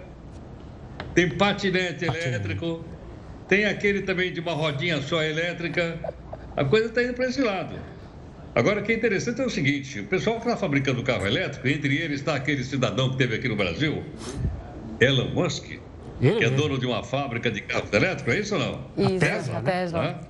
[1.14, 2.85] tem patinete elétrico,
[3.48, 5.98] tem aquele também de uma rodinha só elétrica.
[6.57, 7.74] A coisa está indo para esse lado.
[8.55, 11.66] Agora, o que é interessante é o seguinte: o pessoal que está fabricando carro elétrico,
[11.66, 14.05] entre eles está aquele cidadão que teve aqui no Brasil,
[15.00, 15.82] Elon Musk,
[16.22, 19.06] Ele que é dono de uma fábrica de carros elétricos, é isso ou não?
[19.06, 19.56] Isso, a Tesla.
[19.56, 19.72] A né?
[19.72, 20.20] Tesla.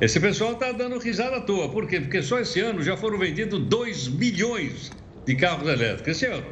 [0.00, 1.68] Esse pessoal está dando risada à toa.
[1.68, 2.00] Por quê?
[2.00, 4.90] Porque só esse ano já foram vendidos 2 milhões
[5.26, 6.08] de carros elétricos.
[6.08, 6.46] Esse ano.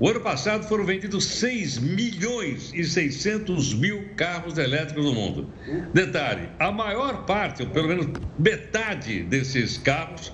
[0.00, 5.46] O ano passado foram vendidos 6 milhões e 600 mil carros elétricos no mundo.
[5.92, 8.06] Detalhe: a maior parte, ou pelo menos
[8.38, 10.32] metade desses carros,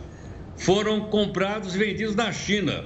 [0.56, 2.85] foram comprados e vendidos na China.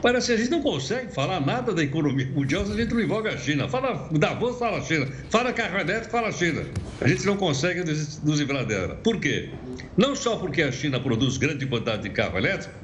[0.00, 3.00] Parece que a gente não consegue falar nada da economia mundial se a gente não
[3.00, 3.68] envolve a China.
[3.68, 5.08] Fala Davos, fala China.
[5.28, 6.64] Fala carro elétrico, fala China.
[7.00, 8.94] A gente não consegue nos livrar dela.
[9.02, 9.50] Por quê?
[9.96, 12.74] Não só porque a China produz grande quantidade de carro elétrico,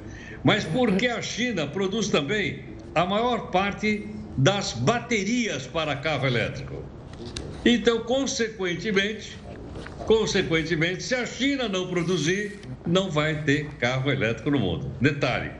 [0.43, 6.83] mas porque a China produz também a maior parte das baterias para carro elétrico.
[7.63, 9.37] Então, consequentemente,
[10.05, 14.91] consequentemente, se a China não produzir, não vai ter carro elétrico no mundo.
[15.01, 15.51] Detalhe,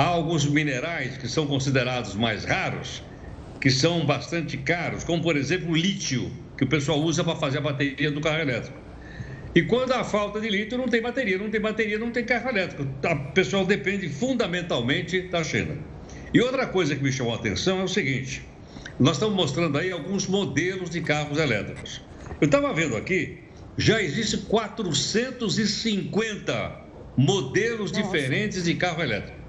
[0.00, 3.02] Há alguns minerais que são considerados mais raros,
[3.60, 7.58] que são bastante caros, como por exemplo o lítio, que o pessoal usa para fazer
[7.58, 8.78] a bateria do carro elétrico.
[9.54, 12.48] E quando há falta de lítio, não tem bateria, não tem bateria, não tem carro
[12.48, 12.84] elétrico.
[12.84, 15.76] O pessoal depende fundamentalmente da China.
[16.32, 18.42] E outra coisa que me chamou a atenção é o seguinte:
[18.98, 22.00] nós estamos mostrando aí alguns modelos de carros elétricos.
[22.40, 23.40] Eu estava vendo aqui,
[23.76, 26.86] já existem 450
[27.18, 28.02] modelos Nossa.
[28.02, 29.39] diferentes de carro elétrico.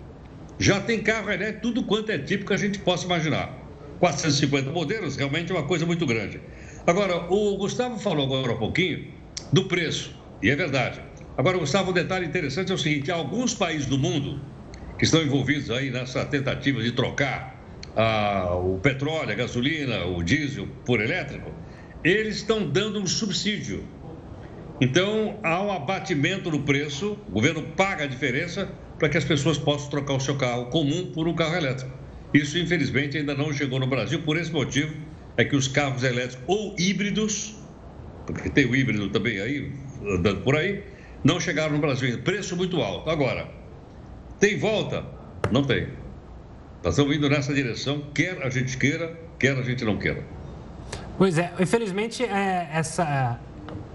[0.61, 3.51] Já tem carro elétrico, tudo quanto é tipo que a gente possa imaginar.
[3.99, 6.39] 450 modelos, realmente é uma coisa muito grande.
[6.85, 9.07] Agora, o Gustavo falou agora há pouquinho
[9.51, 11.01] do preço, e é verdade.
[11.35, 14.39] Agora, Gustavo, um detalhe interessante é o seguinte: alguns países do mundo
[14.99, 17.59] que estão envolvidos aí nessa tentativa de trocar
[17.95, 21.51] ah, o petróleo, a gasolina, o diesel por elétrico,
[22.03, 23.83] eles estão dando um subsídio.
[24.79, 28.71] Então, há um abatimento no preço, o governo paga a diferença
[29.01, 31.91] para que as pessoas possam trocar o seu carro comum por um carro elétrico.
[32.31, 34.21] Isso, infelizmente, ainda não chegou no Brasil.
[34.21, 34.93] Por esse motivo,
[35.35, 37.55] é que os carros elétricos ou híbridos,
[38.27, 39.71] porque tem o híbrido também aí,
[40.07, 40.83] andando por aí,
[41.23, 43.09] não chegaram no Brasil Preço muito alto.
[43.09, 43.49] Agora,
[44.39, 45.03] tem volta?
[45.51, 45.87] Não tem.
[46.83, 50.23] Nós estamos indo nessa direção, quer a gente queira, quer a gente não queira.
[51.17, 53.39] Pois é, infelizmente, é, essa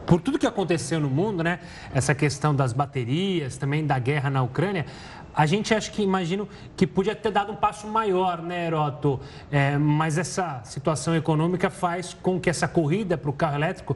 [0.07, 1.59] por tudo que aconteceu no mundo, né?
[1.92, 4.87] Essa questão das baterias, também da guerra na Ucrânia,
[5.35, 9.21] a gente acha que, imagino, que podia ter dado um passo maior, né, Heroto?
[9.51, 13.95] É, mas essa situação econômica faz com que essa corrida para o carro elétrico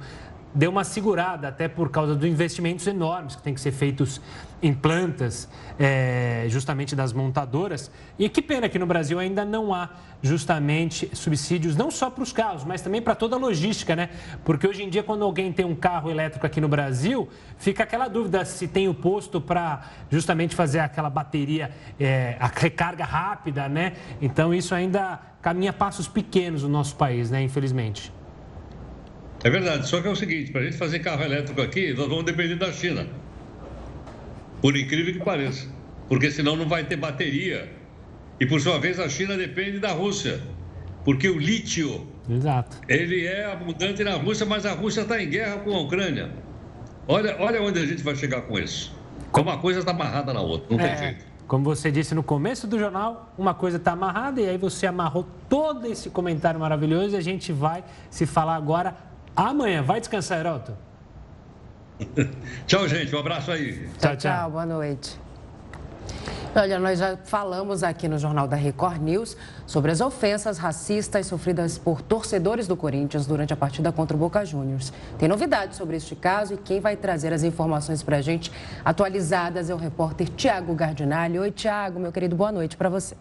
[0.54, 4.20] deu uma segurada, até por causa dos investimentos enormes que tem que ser feitos
[4.62, 7.90] em plantas, é, justamente das montadoras.
[8.18, 9.88] E que pena que no Brasil ainda não há
[10.22, 14.10] justamente subsídios, não só para os carros, mas também para toda a logística, né?
[14.44, 18.06] Porque hoje em dia, quando alguém tem um carro elétrico aqui no Brasil, fica aquela
[18.06, 23.94] dúvida se tem o posto para justamente fazer aquela bateria, é, a recarga rápida, né?
[24.20, 27.42] Então, isso ainda caminha passos pequenos no nosso país, né?
[27.42, 28.12] Infelizmente.
[29.42, 32.08] É verdade, só que é o seguinte, para a gente fazer carro elétrico aqui, nós
[32.08, 33.06] vamos depender da China.
[34.60, 35.66] Por incrível que pareça.
[36.08, 37.70] Porque senão não vai ter bateria.
[38.38, 40.40] E por sua vez a China depende da Rússia.
[41.04, 42.78] Porque o lítio, Exato.
[42.86, 46.30] ele é abundante na Rússia, mas a Rússia está em guerra com a Ucrânia.
[47.08, 48.94] Olha, olha onde a gente vai chegar com isso.
[49.32, 51.24] Como uma coisa está amarrada na outra, não é, tem jeito.
[51.46, 55.26] Como você disse no começo do jornal, uma coisa está amarrada e aí você amarrou
[55.48, 59.82] todo esse comentário maravilhoso e a gente vai se falar agora amanhã.
[59.82, 60.76] Vai descansar, Heroto?
[62.66, 63.14] tchau, gente.
[63.14, 63.88] Um abraço aí.
[63.98, 64.16] Tchau, tchau.
[64.16, 65.18] tchau boa noite.
[66.52, 69.36] Olha, nós já falamos aqui no Jornal da Record News
[69.68, 74.44] sobre as ofensas racistas sofridas por torcedores do Corinthians durante a partida contra o Boca
[74.44, 74.92] Juniors.
[75.16, 78.50] Tem novidades sobre este caso e quem vai trazer as informações para a gente
[78.84, 81.38] atualizadas é o repórter Tiago Gardinali.
[81.38, 83.14] Oi, Tiago, meu querido, boa noite para você.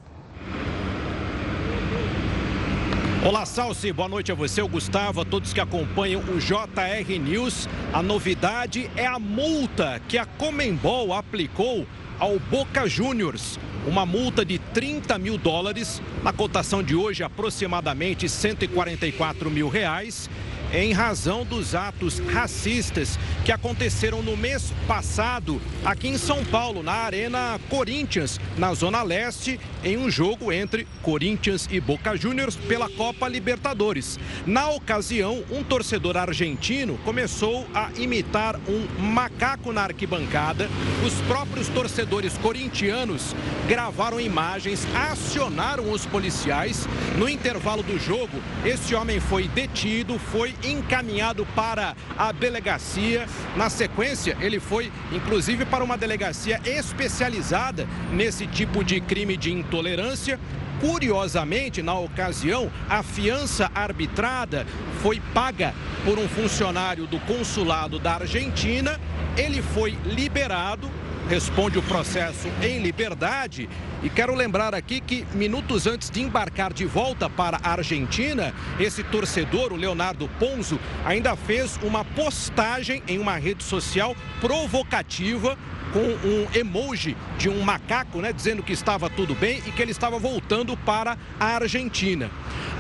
[3.22, 7.68] Olá, Salsi, boa noite a você, o Gustavo, a todos que acompanham o JR News.
[7.92, 11.86] A novidade é a multa que a Comembol aplicou
[12.18, 13.60] ao Boca Juniors.
[13.86, 20.30] Uma multa de 30 mil dólares, na cotação de hoje aproximadamente 144 mil reais
[20.74, 26.94] em razão dos atos racistas que aconteceram no mês passado aqui em São Paulo, na
[26.94, 33.28] Arena Corinthians, na Zona Leste, em um jogo entre Corinthians e Boca Juniors pela Copa
[33.28, 34.20] Libertadores.
[34.46, 40.70] Na ocasião, um torcedor argentino começou a imitar um macaco na arquibancada.
[41.06, 43.36] Os próprios torcedores corintianos
[43.68, 46.88] gravaram imagens, acionaram os policiais.
[47.18, 53.28] No intervalo do jogo, esse homem foi detido, foi encaminhado para a delegacia.
[53.56, 60.40] Na sequência, ele foi inclusive para uma delegacia especializada nesse tipo de crime de intolerância.
[60.80, 64.66] Curiosamente, na ocasião, a fiança arbitrada
[65.02, 65.74] foi paga
[66.06, 69.00] por um funcionário do consulado da Argentina.
[69.36, 70.90] Ele foi liberado
[71.30, 73.70] responde o processo em liberdade.
[74.02, 79.04] E quero lembrar aqui que minutos antes de embarcar de volta para a Argentina, esse
[79.04, 85.56] torcedor, o Leonardo Ponzo, ainda fez uma postagem em uma rede social provocativa
[85.92, 89.92] com um emoji de um macaco, né, dizendo que estava tudo bem e que ele
[89.92, 92.30] estava voltando para a Argentina.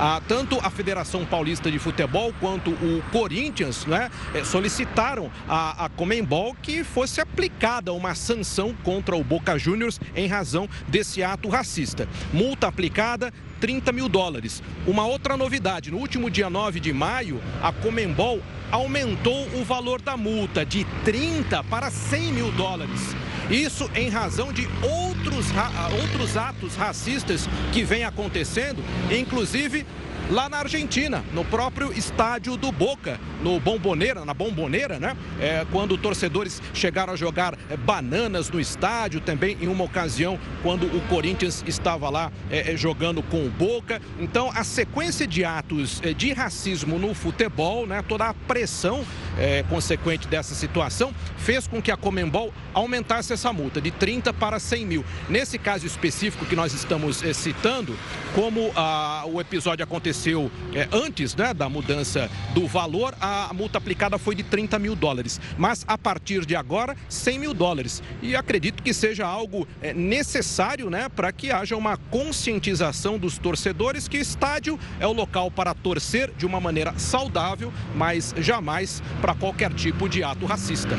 [0.02, 5.89] Ah, tanto a Federação Paulista de Futebol quanto o Corinthians né, eh, solicitaram a, a
[5.89, 12.08] Comembol que fosse aplicada uma sanção contra o Boca Juniors em razão desse ato racista.
[12.32, 14.63] Multa aplicada 30 mil dólares.
[14.88, 18.41] Uma outra novidade: no último dia 9 de maio, a Comembol
[18.72, 23.15] aumentou o valor da multa de 30 para 100 mil dólares.
[23.50, 25.48] Isso em razão de outros,
[26.02, 29.86] outros atos racistas que vêm acontecendo, inclusive
[30.30, 35.18] lá na Argentina, no próprio estádio do Boca, no Bomboneira, na Bomboneira, né?
[35.39, 40.86] É, quando torcedores chegaram a jogar é, bananas no estádio, também em uma ocasião quando
[40.86, 44.02] o Corinthians estava lá é, é jogando com o Boca.
[44.20, 48.04] Então, a sequência de atos é, de racismo no futebol, né?
[48.08, 49.04] Toda a pressão
[49.38, 54.60] é, consequente dessa situação fez com que a Comembol aumentasse essa multa de 30 para
[54.60, 55.06] 100 mil.
[55.28, 57.98] Nesse caso específico que nós estamos citando,
[58.36, 63.77] como a, o episódio aconteceu aconteceu é, antes né, da mudança do valor, a multa
[63.77, 65.39] aplicada foi de 30 mil dólares.
[65.58, 68.03] Mas a partir de agora, 100 mil dólares.
[68.21, 74.08] E acredito que seja algo é, necessário né, para que haja uma conscientização dos torcedores
[74.08, 79.73] que estádio é o local para torcer de uma maneira saudável, mas jamais para qualquer
[79.73, 80.97] tipo de ato racista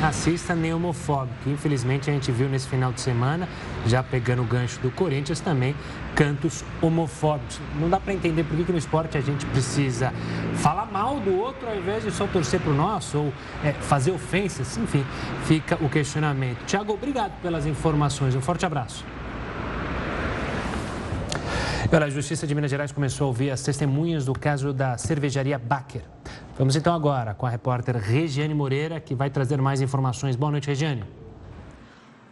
[0.00, 1.48] racista nem homofóbico.
[1.48, 3.48] Infelizmente a gente viu nesse final de semana,
[3.86, 5.74] já pegando o gancho do Corinthians também,
[6.14, 7.60] cantos homofóbicos.
[7.80, 10.12] Não dá para entender por que, que, no esporte a gente precisa
[10.54, 13.32] falar mal do outro ao invés de só torcer para o nosso ou
[13.64, 14.76] é, fazer ofensas.
[14.76, 15.04] Enfim,
[15.44, 16.64] fica o questionamento.
[16.66, 18.34] Tiago, obrigado pelas informações.
[18.34, 19.04] Um forte abraço.
[21.90, 25.58] Olha, a Justiça de Minas Gerais começou a ouvir as testemunhas do caso da cervejaria
[25.58, 26.17] Baker.
[26.58, 30.34] Vamos então agora com a repórter Regiane Moreira, que vai trazer mais informações.
[30.34, 31.04] Boa noite, Regiane.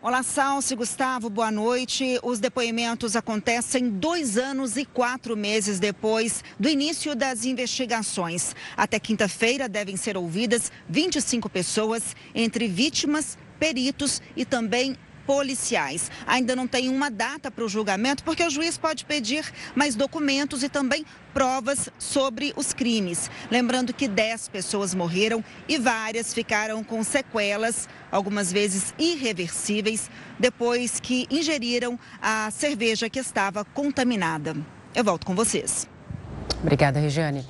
[0.02, 2.18] Olá, Salce, Gustavo, boa noite.
[2.24, 8.52] Os depoimentos acontecem dois anos e quatro meses depois do início das investigações.
[8.76, 16.10] Até quinta-feira devem ser ouvidas 25 pessoas, entre vítimas, peritos e também policiais.
[16.26, 20.62] Ainda não tem uma data para o julgamento, porque o juiz pode pedir mais documentos
[20.62, 23.30] e também provas sobre os crimes.
[23.50, 31.26] Lembrando que 10 pessoas morreram e várias ficaram com sequelas, algumas vezes irreversíveis, depois que
[31.30, 34.56] ingeriram a cerveja que estava contaminada.
[34.94, 35.86] Eu volto com vocês.
[36.62, 37.44] Obrigada, Regiane.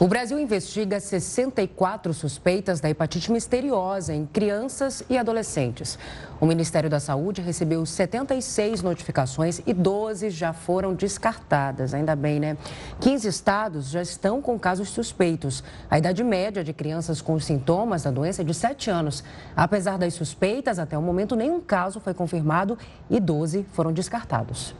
[0.00, 5.98] O Brasil investiga 64 suspeitas da hepatite misteriosa em crianças e adolescentes.
[6.40, 11.94] O Ministério da Saúde recebeu 76 notificações e 12 já foram descartadas.
[11.94, 12.56] Ainda bem, né?
[13.00, 15.64] 15 estados já estão com casos suspeitos.
[15.90, 19.24] A idade média de crianças com sintomas da doença é de 7 anos.
[19.56, 22.78] Apesar das suspeitas, até o momento nenhum caso foi confirmado
[23.10, 24.76] e 12 foram descartados.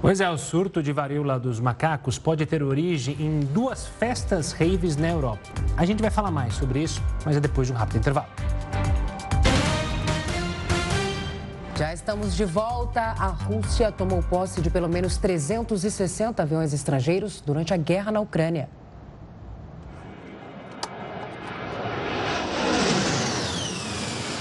[0.00, 4.96] Pois é, o surto de varíola dos macacos pode ter origem em duas festas raves
[4.96, 5.42] na Europa.
[5.76, 8.26] A gente vai falar mais sobre isso, mas é depois de um rápido intervalo.
[11.76, 13.02] Já estamos de volta.
[13.02, 18.70] A Rússia tomou posse de pelo menos 360 aviões estrangeiros durante a guerra na Ucrânia.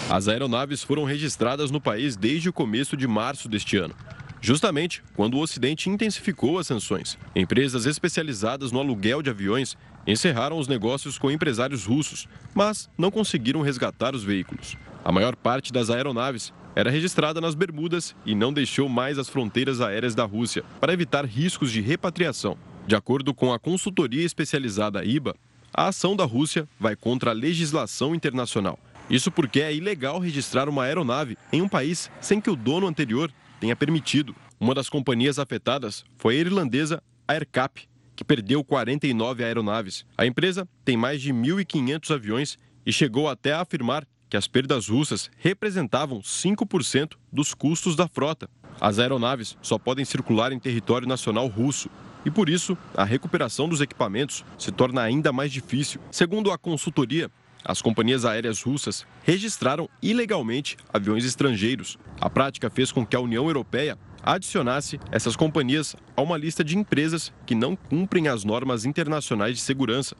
[0.09, 3.93] As aeronaves foram registradas no país desde o começo de março deste ano
[4.41, 7.17] justamente quando o Ocidente intensificou as sanções.
[7.35, 13.61] Empresas especializadas no aluguel de aviões encerraram os negócios com empresários russos, mas não conseguiram
[13.61, 14.75] resgatar os veículos.
[15.03, 19.81] A maior parte das aeronaves era registrada nas Bermudas e não deixou mais as fronteiras
[19.81, 22.57] aéreas da Rússia para evitar riscos de repatriação.
[22.87, 25.35] De acordo com a consultoria especializada IBA,
[25.73, 28.79] a ação da Rússia vai contra a legislação internacional.
[29.09, 33.31] Isso porque é ilegal registrar uma aeronave em um país sem que o dono anterior
[33.59, 34.35] tenha permitido.
[34.59, 40.05] Uma das companhias afetadas foi a irlandesa AirCap, que perdeu 49 aeronaves.
[40.17, 44.87] A empresa tem mais de 1.500 aviões e chegou até a afirmar que as perdas
[44.87, 48.49] russas representavam 5% dos custos da frota.
[48.79, 51.89] As aeronaves só podem circular em território nacional russo
[52.25, 55.99] e, por isso, a recuperação dos equipamentos se torna ainda mais difícil.
[56.11, 57.31] Segundo a consultoria,
[57.63, 61.97] as companhias aéreas russas registraram ilegalmente aviões estrangeiros.
[62.19, 66.77] A prática fez com que a União Europeia adicionasse essas companhias a uma lista de
[66.77, 70.15] empresas que não cumprem as normas internacionais de segurança.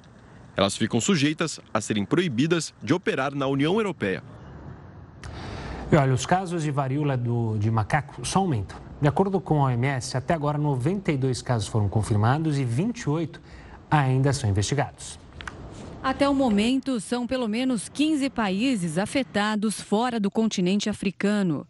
[0.56, 4.24] Elas ficam sujeitas a serem proibidas de operar na União Europeia.
[5.92, 8.78] E olha, os casos de varíola do, de macaco só aumentam.
[9.02, 13.42] De acordo com a OMS, até agora 92 casos foram confirmados e 28
[13.90, 15.18] ainda são investigados.
[16.02, 21.68] Até o momento, são pelo menos 15 países afetados fora do continente africano.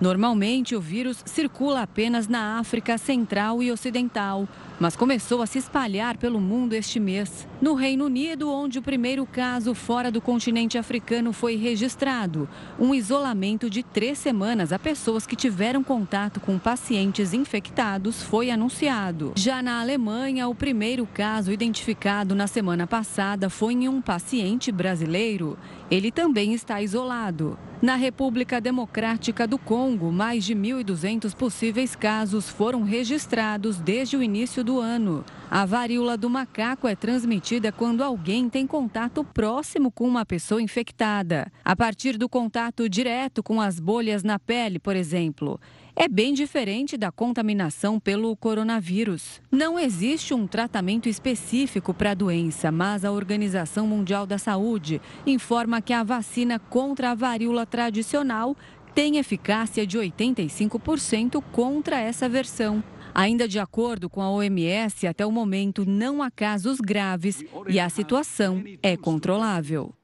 [0.00, 4.48] Normalmente, o vírus circula apenas na África Central e Ocidental,
[4.80, 7.46] mas começou a se espalhar pelo mundo este mês.
[7.60, 13.70] No Reino Unido, onde o primeiro caso fora do continente africano foi registrado, um isolamento
[13.70, 19.32] de três semanas a pessoas que tiveram contato com pacientes infectados foi anunciado.
[19.36, 25.58] Já na Alemanha, o primeiro caso identificado na semana passada foi em um paciente brasileiro.
[25.90, 27.58] Ele também está isolado.
[27.82, 34.61] Na República Democrática do Congo, mais de 1.200 possíveis casos foram registrados desde o início
[34.62, 35.24] do ano.
[35.50, 41.52] A varíola do macaco é transmitida quando alguém tem contato próximo com uma pessoa infectada,
[41.64, 45.60] a partir do contato direto com as bolhas na pele, por exemplo
[45.94, 49.40] é bem diferente da contaminação pelo coronavírus.
[49.50, 55.82] Não existe um tratamento específico para a doença, mas a Organização Mundial da Saúde informa
[55.82, 58.56] que a vacina contra a varíola tradicional
[58.94, 62.82] tem eficácia de 85% contra essa versão.
[63.14, 67.88] Ainda de acordo com a OMS, até o momento não há casos graves e a
[67.88, 69.94] situação é controlável.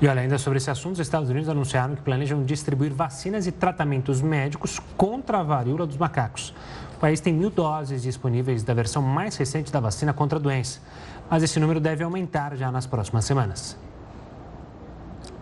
[0.00, 3.52] E olha, ainda sobre esse assunto, os Estados Unidos anunciaram que planejam distribuir vacinas e
[3.52, 6.52] tratamentos médicos contra a varíola dos macacos.
[6.96, 10.80] O país tem mil doses disponíveis da versão mais recente da vacina contra a doença,
[11.30, 13.78] mas esse número deve aumentar já nas próximas semanas.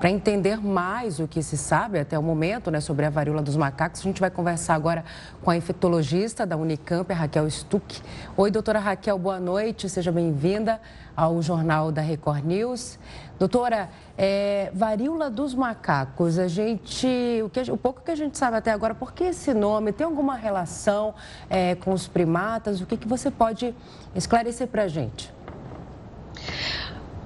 [0.05, 3.57] Para entender mais o que se sabe até o momento né, sobre a varíola dos
[3.57, 5.03] macacos, a gente vai conversar agora
[5.43, 8.03] com a infectologista da Unicamp, Raquel Stuck.
[8.37, 10.79] Oi, doutora Raquel, boa noite, seja bem-vinda
[11.17, 12.99] ao Jornal da Record News.
[13.38, 13.88] Doutora,
[14.19, 18.73] é, varíola dos macacos, a gente, o, que, o pouco que a gente sabe até
[18.73, 19.90] agora, por que esse nome?
[19.90, 21.14] Tem alguma relação
[21.49, 22.83] é, com os primatas?
[22.83, 23.75] O que, que você pode
[24.14, 25.33] esclarecer para a gente?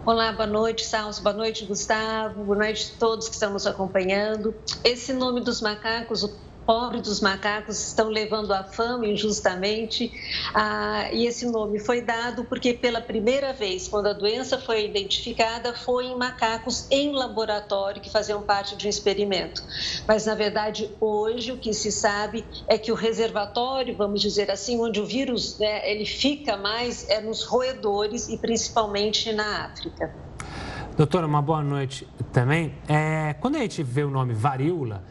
[0.09, 4.55] Olá, boa noite, Salso, boa noite, Gustavo, boa noite a todos que estão nos acompanhando.
[4.83, 10.12] Esse nome dos macacos, o pobre dos macacos estão levando à fama injustamente.
[10.55, 15.73] Ah, e esse nome foi dado porque, pela primeira vez, quando a doença foi identificada,
[15.73, 19.64] foi em macacos em laboratório que faziam parte de um experimento.
[20.07, 24.79] Mas, na verdade, hoje o que se sabe é que o reservatório, vamos dizer assim,
[24.79, 30.14] onde o vírus né, ele fica mais é nos roedores e principalmente na África.
[30.99, 32.75] Doutora, uma boa noite também.
[32.87, 35.03] É, quando a gente vê o nome varíola,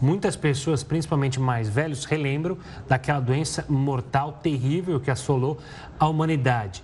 [0.00, 5.58] Muitas pessoas, principalmente mais velhos, relembram daquela doença mortal terrível que assolou
[5.98, 6.82] a humanidade.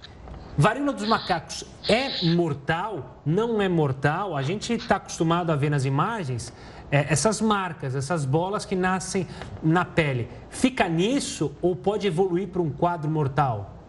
[0.57, 3.23] Varíola dos macacos é mortal?
[3.25, 4.37] Não é mortal?
[4.37, 6.53] A gente está acostumado a ver nas imagens
[6.91, 9.27] é, essas marcas, essas bolas que nascem
[9.63, 10.29] na pele.
[10.51, 13.80] Fica nisso ou pode evoluir para um quadro mortal?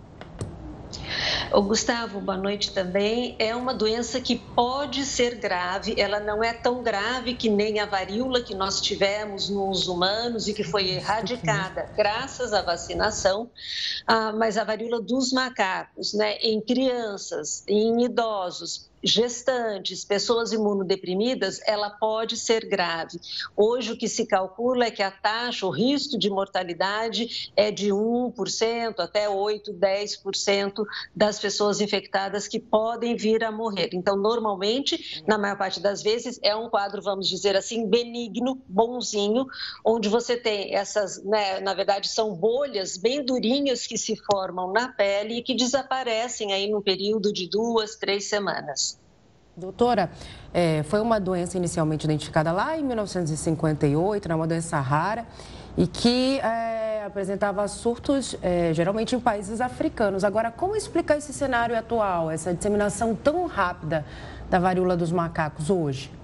[1.54, 3.36] O Gustavo, boa noite também.
[3.38, 7.86] É uma doença que pode ser grave, ela não é tão grave que nem a
[7.86, 13.52] varíola que nós tivemos nos humanos e que foi erradicada graças à vacinação,
[14.08, 21.90] ah, mas a varíola dos macacos, né, em crianças, em idosos, gestantes, pessoas imunodeprimidas, ela
[21.90, 23.20] pode ser grave.
[23.56, 27.90] Hoje, o que se calcula é que a taxa, o risco de mortalidade é de
[27.90, 30.74] 1% até 8%, 10%
[31.16, 33.90] das pessoas infectadas que podem vir a morrer.
[33.94, 39.46] Então, normalmente, na maior parte das vezes, é um quadro, vamos dizer assim, benigno, bonzinho,
[39.86, 44.90] onde você tem essas, né, na verdade, são bolhas bem durinhas que se formam na
[44.90, 48.91] pele e que desaparecem aí no período de duas, três semanas.
[49.56, 50.10] Doutora,
[50.54, 55.26] é, foi uma doença inicialmente identificada lá em 1958, né, uma doença rara,
[55.78, 60.24] e que é, apresentava surtos é, geralmente em países africanos.
[60.24, 64.06] Agora, como explicar esse cenário atual, essa disseminação tão rápida
[64.50, 66.21] da varíola dos macacos hoje?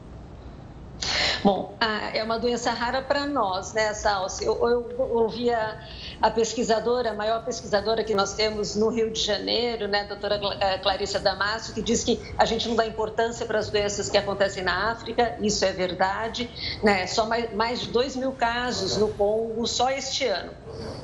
[1.48, 1.78] Bom,
[2.14, 4.44] é uma doença rara para nós, né, Salsi?
[4.44, 5.80] Eu, eu ouvi a,
[6.22, 10.42] a, pesquisadora, a maior pesquisadora que nós temos no Rio de Janeiro, né, a doutora
[10.60, 14.18] eh, Clarissa Damasio, que diz que a gente não dá importância para as doenças que
[14.18, 16.50] acontecem na África, isso é verdade,
[16.84, 17.08] né?
[17.08, 20.52] Só mais, mais de 2 mil casos no Congo só este ano.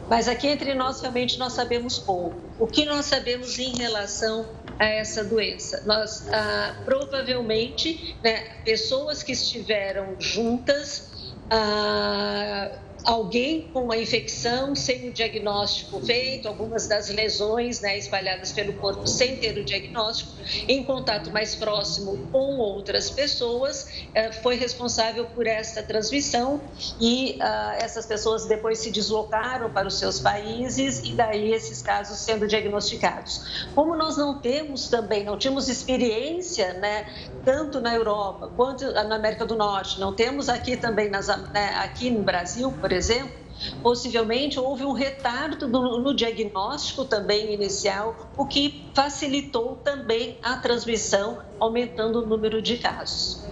[0.10, 2.36] Mas aqui entre nós, realmente, nós sabemos pouco.
[2.60, 4.46] O que nós sabemos em relação
[4.80, 5.84] a essa doença?
[5.86, 12.72] Nós, ah, provavelmente, né, pessoas que estiveram juntas, ah,
[13.04, 19.06] alguém com uma infecção sem o diagnóstico feito, algumas das lesões né, espalhadas pelo corpo
[19.08, 20.32] sem ter o diagnóstico,
[20.68, 26.62] em contato mais próximo com outras pessoas, eh, foi responsável por esta transmissão
[27.00, 32.20] e uh, essas pessoas depois se deslocaram para os seus países e daí esses casos
[32.20, 33.68] sendo diagnosticados.
[33.76, 37.06] Como nós não temos também, não tínhamos experiência, né,
[37.44, 42.10] tanto na Europa quanto na América do Norte, não temos aqui também nas, né, aqui
[42.10, 43.34] no Brasil, por exemplo,
[43.82, 52.22] possivelmente houve um retardo no, diagnóstico também inicial, o que facilitou também a transmissão, aumentando
[52.22, 53.44] o número de casos.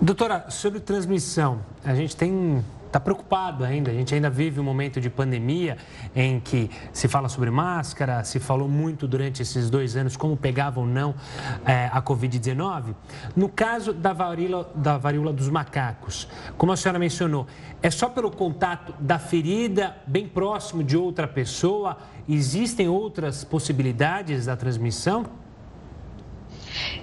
[0.00, 2.64] Doutora, sobre transmissão, a gente tem
[2.96, 3.90] está preocupado ainda.
[3.90, 5.76] A gente ainda vive um momento de pandemia
[6.14, 10.80] em que se fala sobre máscara, se falou muito durante esses dois anos como pegava
[10.80, 11.14] ou não
[11.64, 12.94] é, a Covid-19.
[13.34, 16.26] No caso da varíola, da varíola dos macacos,
[16.56, 17.46] como a senhora mencionou,
[17.82, 21.98] é só pelo contato da ferida bem próximo de outra pessoa?
[22.26, 25.26] Existem outras possibilidades da transmissão?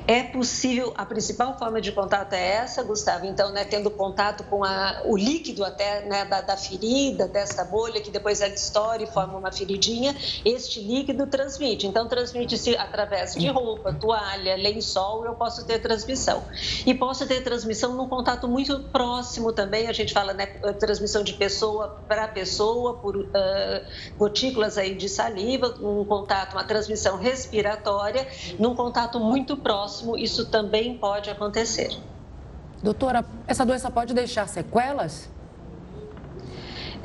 [0.08, 4.64] É possível, a principal forma de contato é essa, Gustavo, então, né, tendo contato com
[4.64, 9.08] a, o líquido até né, da, da, ferida, desta bolha, que depois ela estoura e
[9.08, 11.88] forma uma feridinha, este líquido transmite.
[11.88, 16.44] Então, transmite-se através de roupa, toalha, lençol, eu posso ter transmissão.
[16.86, 20.48] E posso ter transmissão num contato muito próximo também, a gente fala, né,
[20.80, 23.28] transmissão de pessoa para pessoa, por uh,
[24.18, 28.28] gotículas aí de saliva, um contato, uma transmissão respiratória,
[28.60, 31.97] num contato muito próximo, isso também pode acontecer.
[32.84, 35.30] Doutora, essa doença pode deixar sequelas?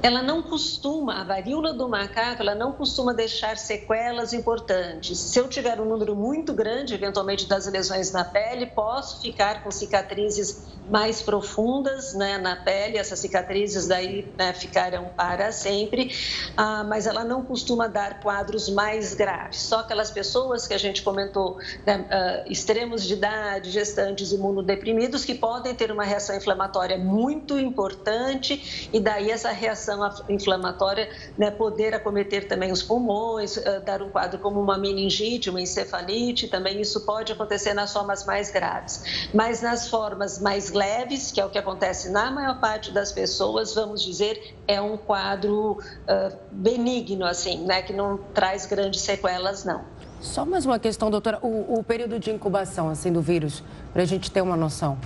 [0.01, 5.18] Ela não costuma, a varíola do macaco, ela não costuma deixar sequelas importantes.
[5.18, 9.70] Se eu tiver um número muito grande, eventualmente, das lesões na pele, posso ficar com
[9.70, 16.14] cicatrizes mais profundas né, na pele, essas cicatrizes daí né, ficarão para sempre,
[16.57, 19.61] ah, mas ela não costuma dar quadros mais graves.
[19.61, 25.34] Só aquelas pessoas que a gente comentou, né, ah, extremos de idade, gestantes imunodeprimidos, que
[25.34, 31.95] podem ter uma reação inflamatória muito importante e daí essa reação reação inflamatória né, poder
[31.95, 37.01] acometer também os pulmões, uh, dar um quadro como uma meningite, uma encefalite, também isso
[37.05, 39.28] pode acontecer nas formas mais graves.
[39.32, 43.74] Mas nas formas mais leves, que é o que acontece na maior parte das pessoas,
[43.74, 49.82] vamos dizer, é um quadro uh, benigno, assim, né, que não traz grandes sequelas, não.
[50.20, 53.62] Só mais uma questão, doutora, o, o período de incubação, assim, do vírus,
[53.93, 54.99] para a gente ter uma noção.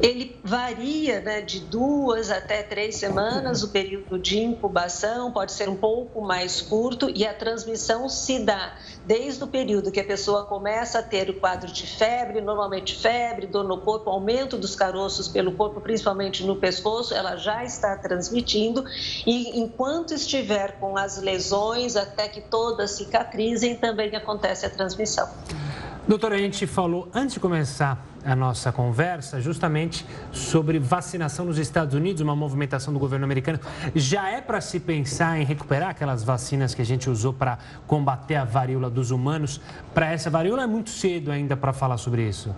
[0.00, 5.76] Ele varia né, de duas até três semanas o período de incubação, pode ser um
[5.76, 8.74] pouco mais curto e a transmissão se dá
[9.06, 13.46] desde o período que a pessoa começa a ter o quadro de febre, normalmente febre,
[13.46, 18.84] dor no corpo, aumento dos caroços pelo corpo, principalmente no pescoço, ela já está transmitindo
[19.26, 25.28] e enquanto estiver com as lesões até que todas cicatrizem, também acontece a transmissão.
[26.06, 31.94] Doutora, a gente falou antes de começar a nossa conversa justamente sobre vacinação nos Estados
[31.94, 33.60] Unidos, uma movimentação do governo americano.
[33.94, 38.34] Já é para se pensar em recuperar aquelas vacinas que a gente usou para combater
[38.34, 39.60] a varíola dos humanos?
[39.94, 42.52] Para essa varíola é muito cedo ainda para falar sobre isso.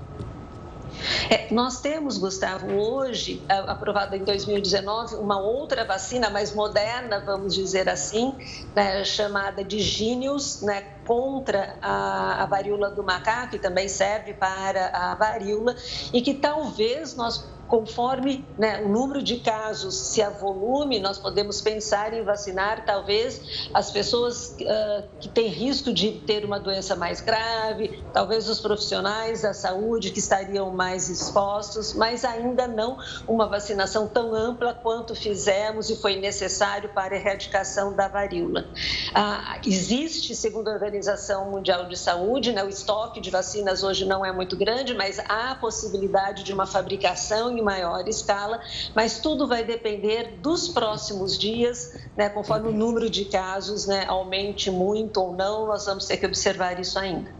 [1.31, 7.89] É, nós temos, Gustavo, hoje, aprovada em 2019, uma outra vacina mais moderna, vamos dizer
[7.89, 8.35] assim,
[8.75, 14.89] né, chamada de Genius, né, contra a, a varíola do macaco, e também serve para
[14.89, 15.75] a varíola,
[16.13, 22.15] e que talvez nós conforme né, o número de casos se avolume, nós podemos pensar
[22.15, 28.03] em vacinar talvez as pessoas uh, que têm risco de ter uma doença mais grave,
[28.13, 34.35] talvez os profissionais da saúde que estariam mais expostos, mas ainda não uma vacinação tão
[34.35, 38.65] ampla quanto fizemos e foi necessário para a erradicação da varíola.
[39.11, 44.25] Uh, existe, segundo a Organização Mundial de Saúde, né, o estoque de vacinas hoje não
[44.25, 48.61] é muito grande, mas há a possibilidade de uma fabricação em maior escala,
[48.95, 54.71] mas tudo vai depender dos próximos dias, né, conforme o número de casos né, aumente
[54.71, 57.31] muito ou não, nós vamos ter que observar isso ainda.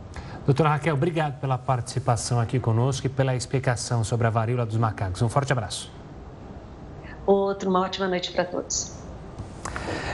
[0.45, 5.21] Doutora Raquel, obrigado pela participação aqui conosco e pela explicação sobre a varíola dos macacos.
[5.21, 5.91] Um forte abraço.
[7.27, 8.97] Outro, uma ótima noite para todos.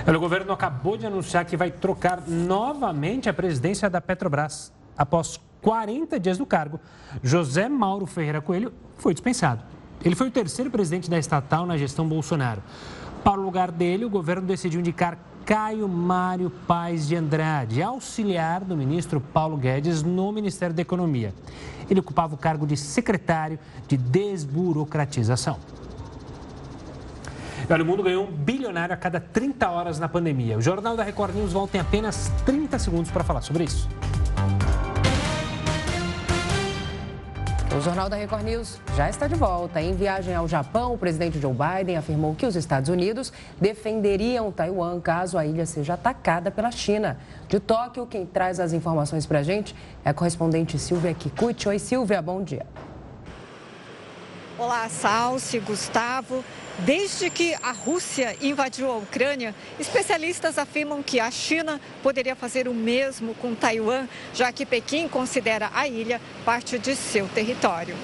[0.04, 4.72] O governo acabou de anunciar que vai trocar novamente a presidência da Petrobras.
[4.98, 6.80] Após 40 dias no cargo,
[7.22, 9.62] José Mauro Ferreira Coelho foi dispensado.
[10.04, 12.62] Ele foi o terceiro presidente da estatal na gestão Bolsonaro.
[13.22, 18.76] Para o lugar dele, o governo decidiu indicar Caio Mário Paz de Andrade, auxiliar do
[18.76, 21.34] ministro Paulo Guedes no Ministério da Economia.
[21.88, 25.58] Ele ocupava o cargo de secretário de desburocratização.
[27.68, 30.58] Olha, o mundo ganhou um bilionário a cada 30 horas na pandemia.
[30.58, 33.88] O Jornal da Record News volta em apenas 30 segundos para falar sobre isso.
[37.76, 39.82] O Jornal da Record News já está de volta.
[39.82, 45.00] Em viagem ao Japão, o presidente Joe Biden afirmou que os Estados Unidos defenderiam Taiwan
[45.00, 47.18] caso a ilha seja atacada pela China.
[47.48, 51.68] De Tóquio, quem traz as informações para a gente é a correspondente Silvia Kikuchi.
[51.68, 52.64] Oi, Silvia, bom dia.
[54.56, 56.44] Olá, Salsi, Gustavo.
[56.80, 62.74] Desde que a Rússia invadiu a Ucrânia, especialistas afirmam que a China poderia fazer o
[62.74, 67.94] mesmo com Taiwan, já que Pequim considera a ilha parte de seu território.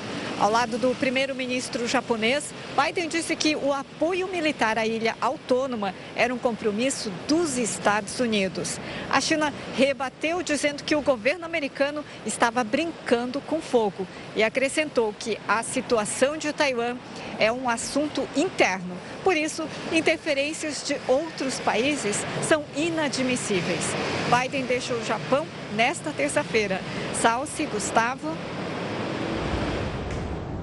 [0.41, 6.33] Ao lado do primeiro-ministro japonês, Biden disse que o apoio militar à ilha autônoma era
[6.33, 8.81] um compromisso dos Estados Unidos.
[9.11, 15.39] A China rebateu dizendo que o governo americano estava brincando com fogo e acrescentou que
[15.47, 16.97] a situação de Taiwan
[17.39, 18.97] é um assunto interno.
[19.23, 22.17] Por isso, interferências de outros países
[22.49, 23.85] são inadmissíveis.
[24.31, 26.81] Biden deixou o Japão nesta terça-feira.
[27.21, 28.35] Salsi, Gustavo.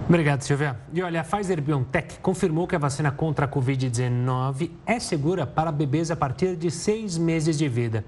[0.07, 0.79] Obrigado, Silvia.
[0.93, 5.69] E olha, a Pfizer BioNTech confirmou que a vacina contra a Covid-19 é segura para
[5.69, 8.05] bebês a partir de seis meses de vida.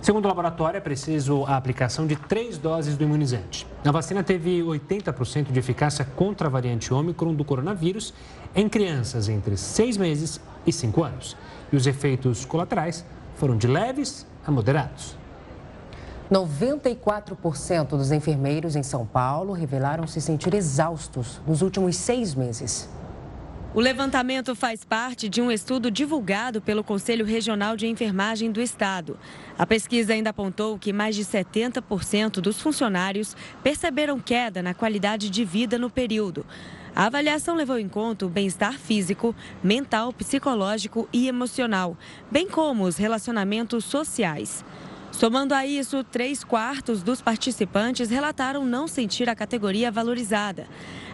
[0.00, 3.66] Segundo o laboratório, é preciso a aplicação de três doses do imunizante.
[3.84, 8.14] A vacina teve 80% de eficácia contra a variante Ômicron do coronavírus
[8.54, 11.36] em crianças entre seis meses e cinco anos.
[11.72, 15.21] E os efeitos colaterais foram de leves a moderados.
[16.32, 22.88] 94% dos enfermeiros em São Paulo revelaram se sentir exaustos nos últimos seis meses.
[23.74, 29.18] O levantamento faz parte de um estudo divulgado pelo Conselho Regional de Enfermagem do Estado.
[29.58, 35.44] A pesquisa ainda apontou que mais de 70% dos funcionários perceberam queda na qualidade de
[35.44, 36.46] vida no período.
[36.96, 41.96] A avaliação levou em conta o bem-estar físico, mental, psicológico e emocional,
[42.30, 44.64] bem como os relacionamentos sociais.
[45.12, 50.66] Somando a isso, três quartos dos participantes relataram não sentir a categoria valorizada.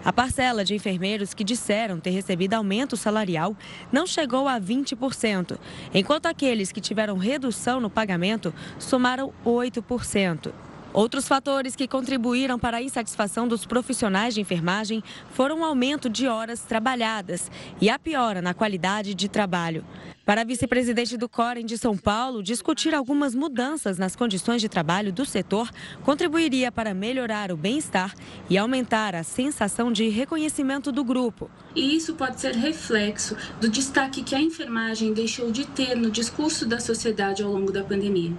[0.05, 3.57] A parcela de enfermeiros que disseram ter recebido aumento salarial
[3.93, 5.59] não chegou a 20%,
[5.93, 10.53] enquanto aqueles que tiveram redução no pagamento somaram 8%.
[10.93, 16.27] Outros fatores que contribuíram para a insatisfação dos profissionais de enfermagem foram o aumento de
[16.29, 19.85] horas trabalhadas e a piora na qualidade de trabalho.
[20.29, 25.11] Para a vice-presidente do Corem de São Paulo, discutir algumas mudanças nas condições de trabalho
[25.11, 25.71] do setor
[26.03, 28.15] contribuiria para melhorar o bem-estar
[28.51, 31.51] e aumentar a sensação de reconhecimento do grupo.
[31.75, 36.67] E isso pode ser reflexo do destaque que a enfermagem deixou de ter no discurso
[36.67, 38.33] da sociedade ao longo da pandemia.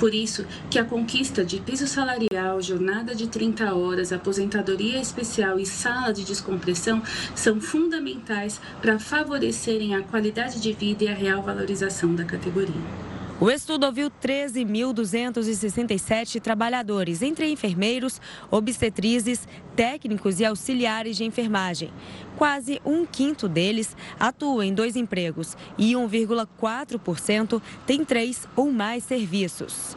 [0.00, 5.66] Por isso que a conquista de piso salarial, jornada de 30 horas, aposentadoria especial e
[5.66, 7.00] sala de descompressão
[7.36, 13.06] são fundamentais para favorecerem a qualidade de vida e a real valorização da categoria.
[13.38, 18.18] O estudo ouviu 13.267 trabalhadores, entre enfermeiros,
[18.50, 21.92] obstetrizes, técnicos e auxiliares de enfermagem.
[22.38, 29.94] Quase um quinto deles atua em dois empregos e 1,4% tem três ou mais serviços.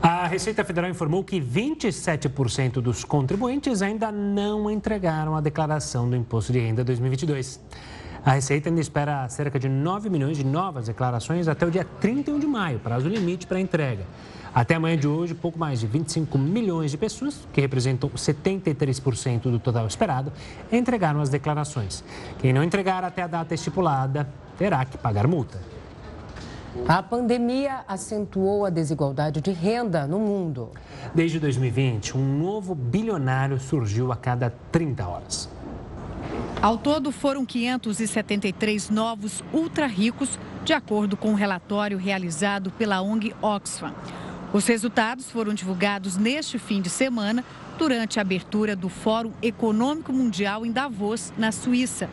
[0.00, 6.50] A Receita Federal informou que 27% dos contribuintes ainda não entregaram a declaração do Imposto
[6.50, 7.60] de Renda 2022.
[8.24, 12.38] A Receita ainda espera cerca de 9 milhões de novas declarações até o dia 31
[12.38, 14.06] de maio, prazo limite para entrega.
[14.54, 19.58] Até amanhã de hoje, pouco mais de 25 milhões de pessoas, que representam 73% do
[19.58, 20.32] total esperado,
[20.72, 22.02] entregaram as declarações.
[22.38, 25.60] Quem não entregar até a data estipulada terá que pagar multa.
[26.88, 30.70] A pandemia acentuou a desigualdade de renda no mundo.
[31.14, 35.53] Desde 2020, um novo bilionário surgiu a cada 30 horas.
[36.60, 43.94] Ao todo, foram 573 novos ultra-ricos, de acordo com um relatório realizado pela ONG Oxfam.
[44.52, 47.44] Os resultados foram divulgados neste fim de semana,
[47.76, 52.08] durante a abertura do Fórum Econômico Mundial em Davos, na Suíça.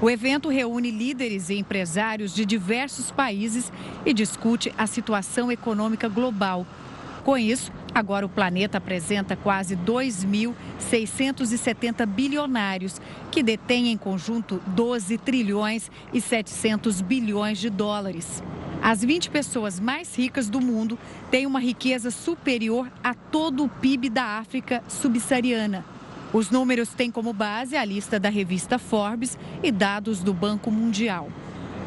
[0.00, 3.72] O evento reúne líderes e empresários de diversos países
[4.04, 6.66] e discute a situação econômica global.
[7.24, 15.88] Com isso, agora o planeta apresenta quase 2.670 bilionários, que detêm em conjunto 12 trilhões
[16.12, 18.42] e 700 bilhões de dólares.
[18.82, 20.98] As 20 pessoas mais ricas do mundo
[21.30, 25.82] têm uma riqueza superior a todo o PIB da África subsaariana.
[26.34, 31.30] Os números têm como base a lista da revista Forbes e dados do Banco Mundial.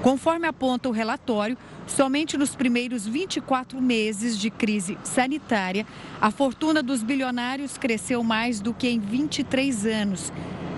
[0.02, 5.86] Conforme aponta o relatório, somente nos primeiros 24 meses de crise sanitária,
[6.22, 10.32] a fortuna dos bilionários cresceu mais do que em 23 anos.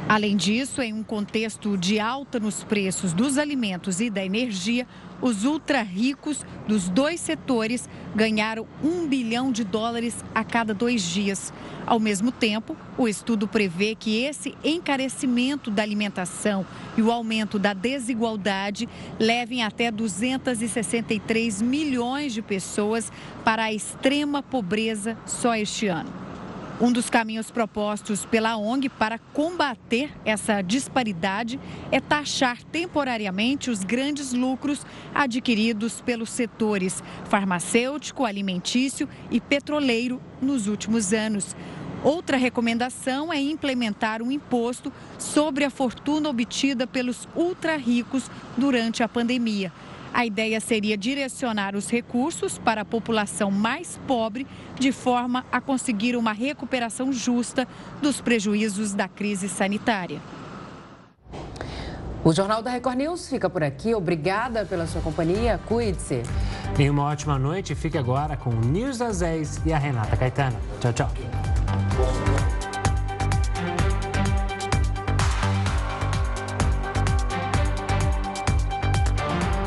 [0.10, 4.88] Além disso, em um contexto de alta nos preços dos alimentos e da energia,
[5.22, 11.54] os ultra ricos dos dois setores ganharam um bilhão de dólares a cada dois dias.
[11.86, 16.66] Ao mesmo tempo, o estudo prevê que esse encarecimento da alimentação
[16.98, 18.90] e o aumento da desigualdade
[19.20, 23.12] levem até 263 milhões de pessoas
[23.46, 26.29] para a extrema pobreza só este ano.
[26.82, 31.60] Um dos caminhos propostos pela ONG para combater essa disparidade
[31.92, 41.12] é taxar temporariamente os grandes lucros adquiridos pelos setores farmacêutico, alimentício e petroleiro nos últimos
[41.12, 41.54] anos.
[42.02, 49.10] Outra recomendação é implementar um imposto sobre a fortuna obtida pelos ultra ricos durante a
[49.10, 49.70] pandemia.
[50.14, 54.46] A ideia seria direcionar os recursos para a população mais pobre,
[54.80, 57.68] de forma a conseguir uma recuperação justa
[58.02, 60.20] dos prejuízos da crise sanitária.
[62.24, 63.96] O Jornal da Record News fica por aqui.
[63.96, 65.60] Obrigada pela sua companhia.
[65.66, 66.22] Cuide-se.
[66.76, 67.74] Tenha uma ótima noite.
[67.76, 70.58] Fique agora com o News das 10 e a Renata Caetano.
[70.82, 71.10] Tchau, tchau.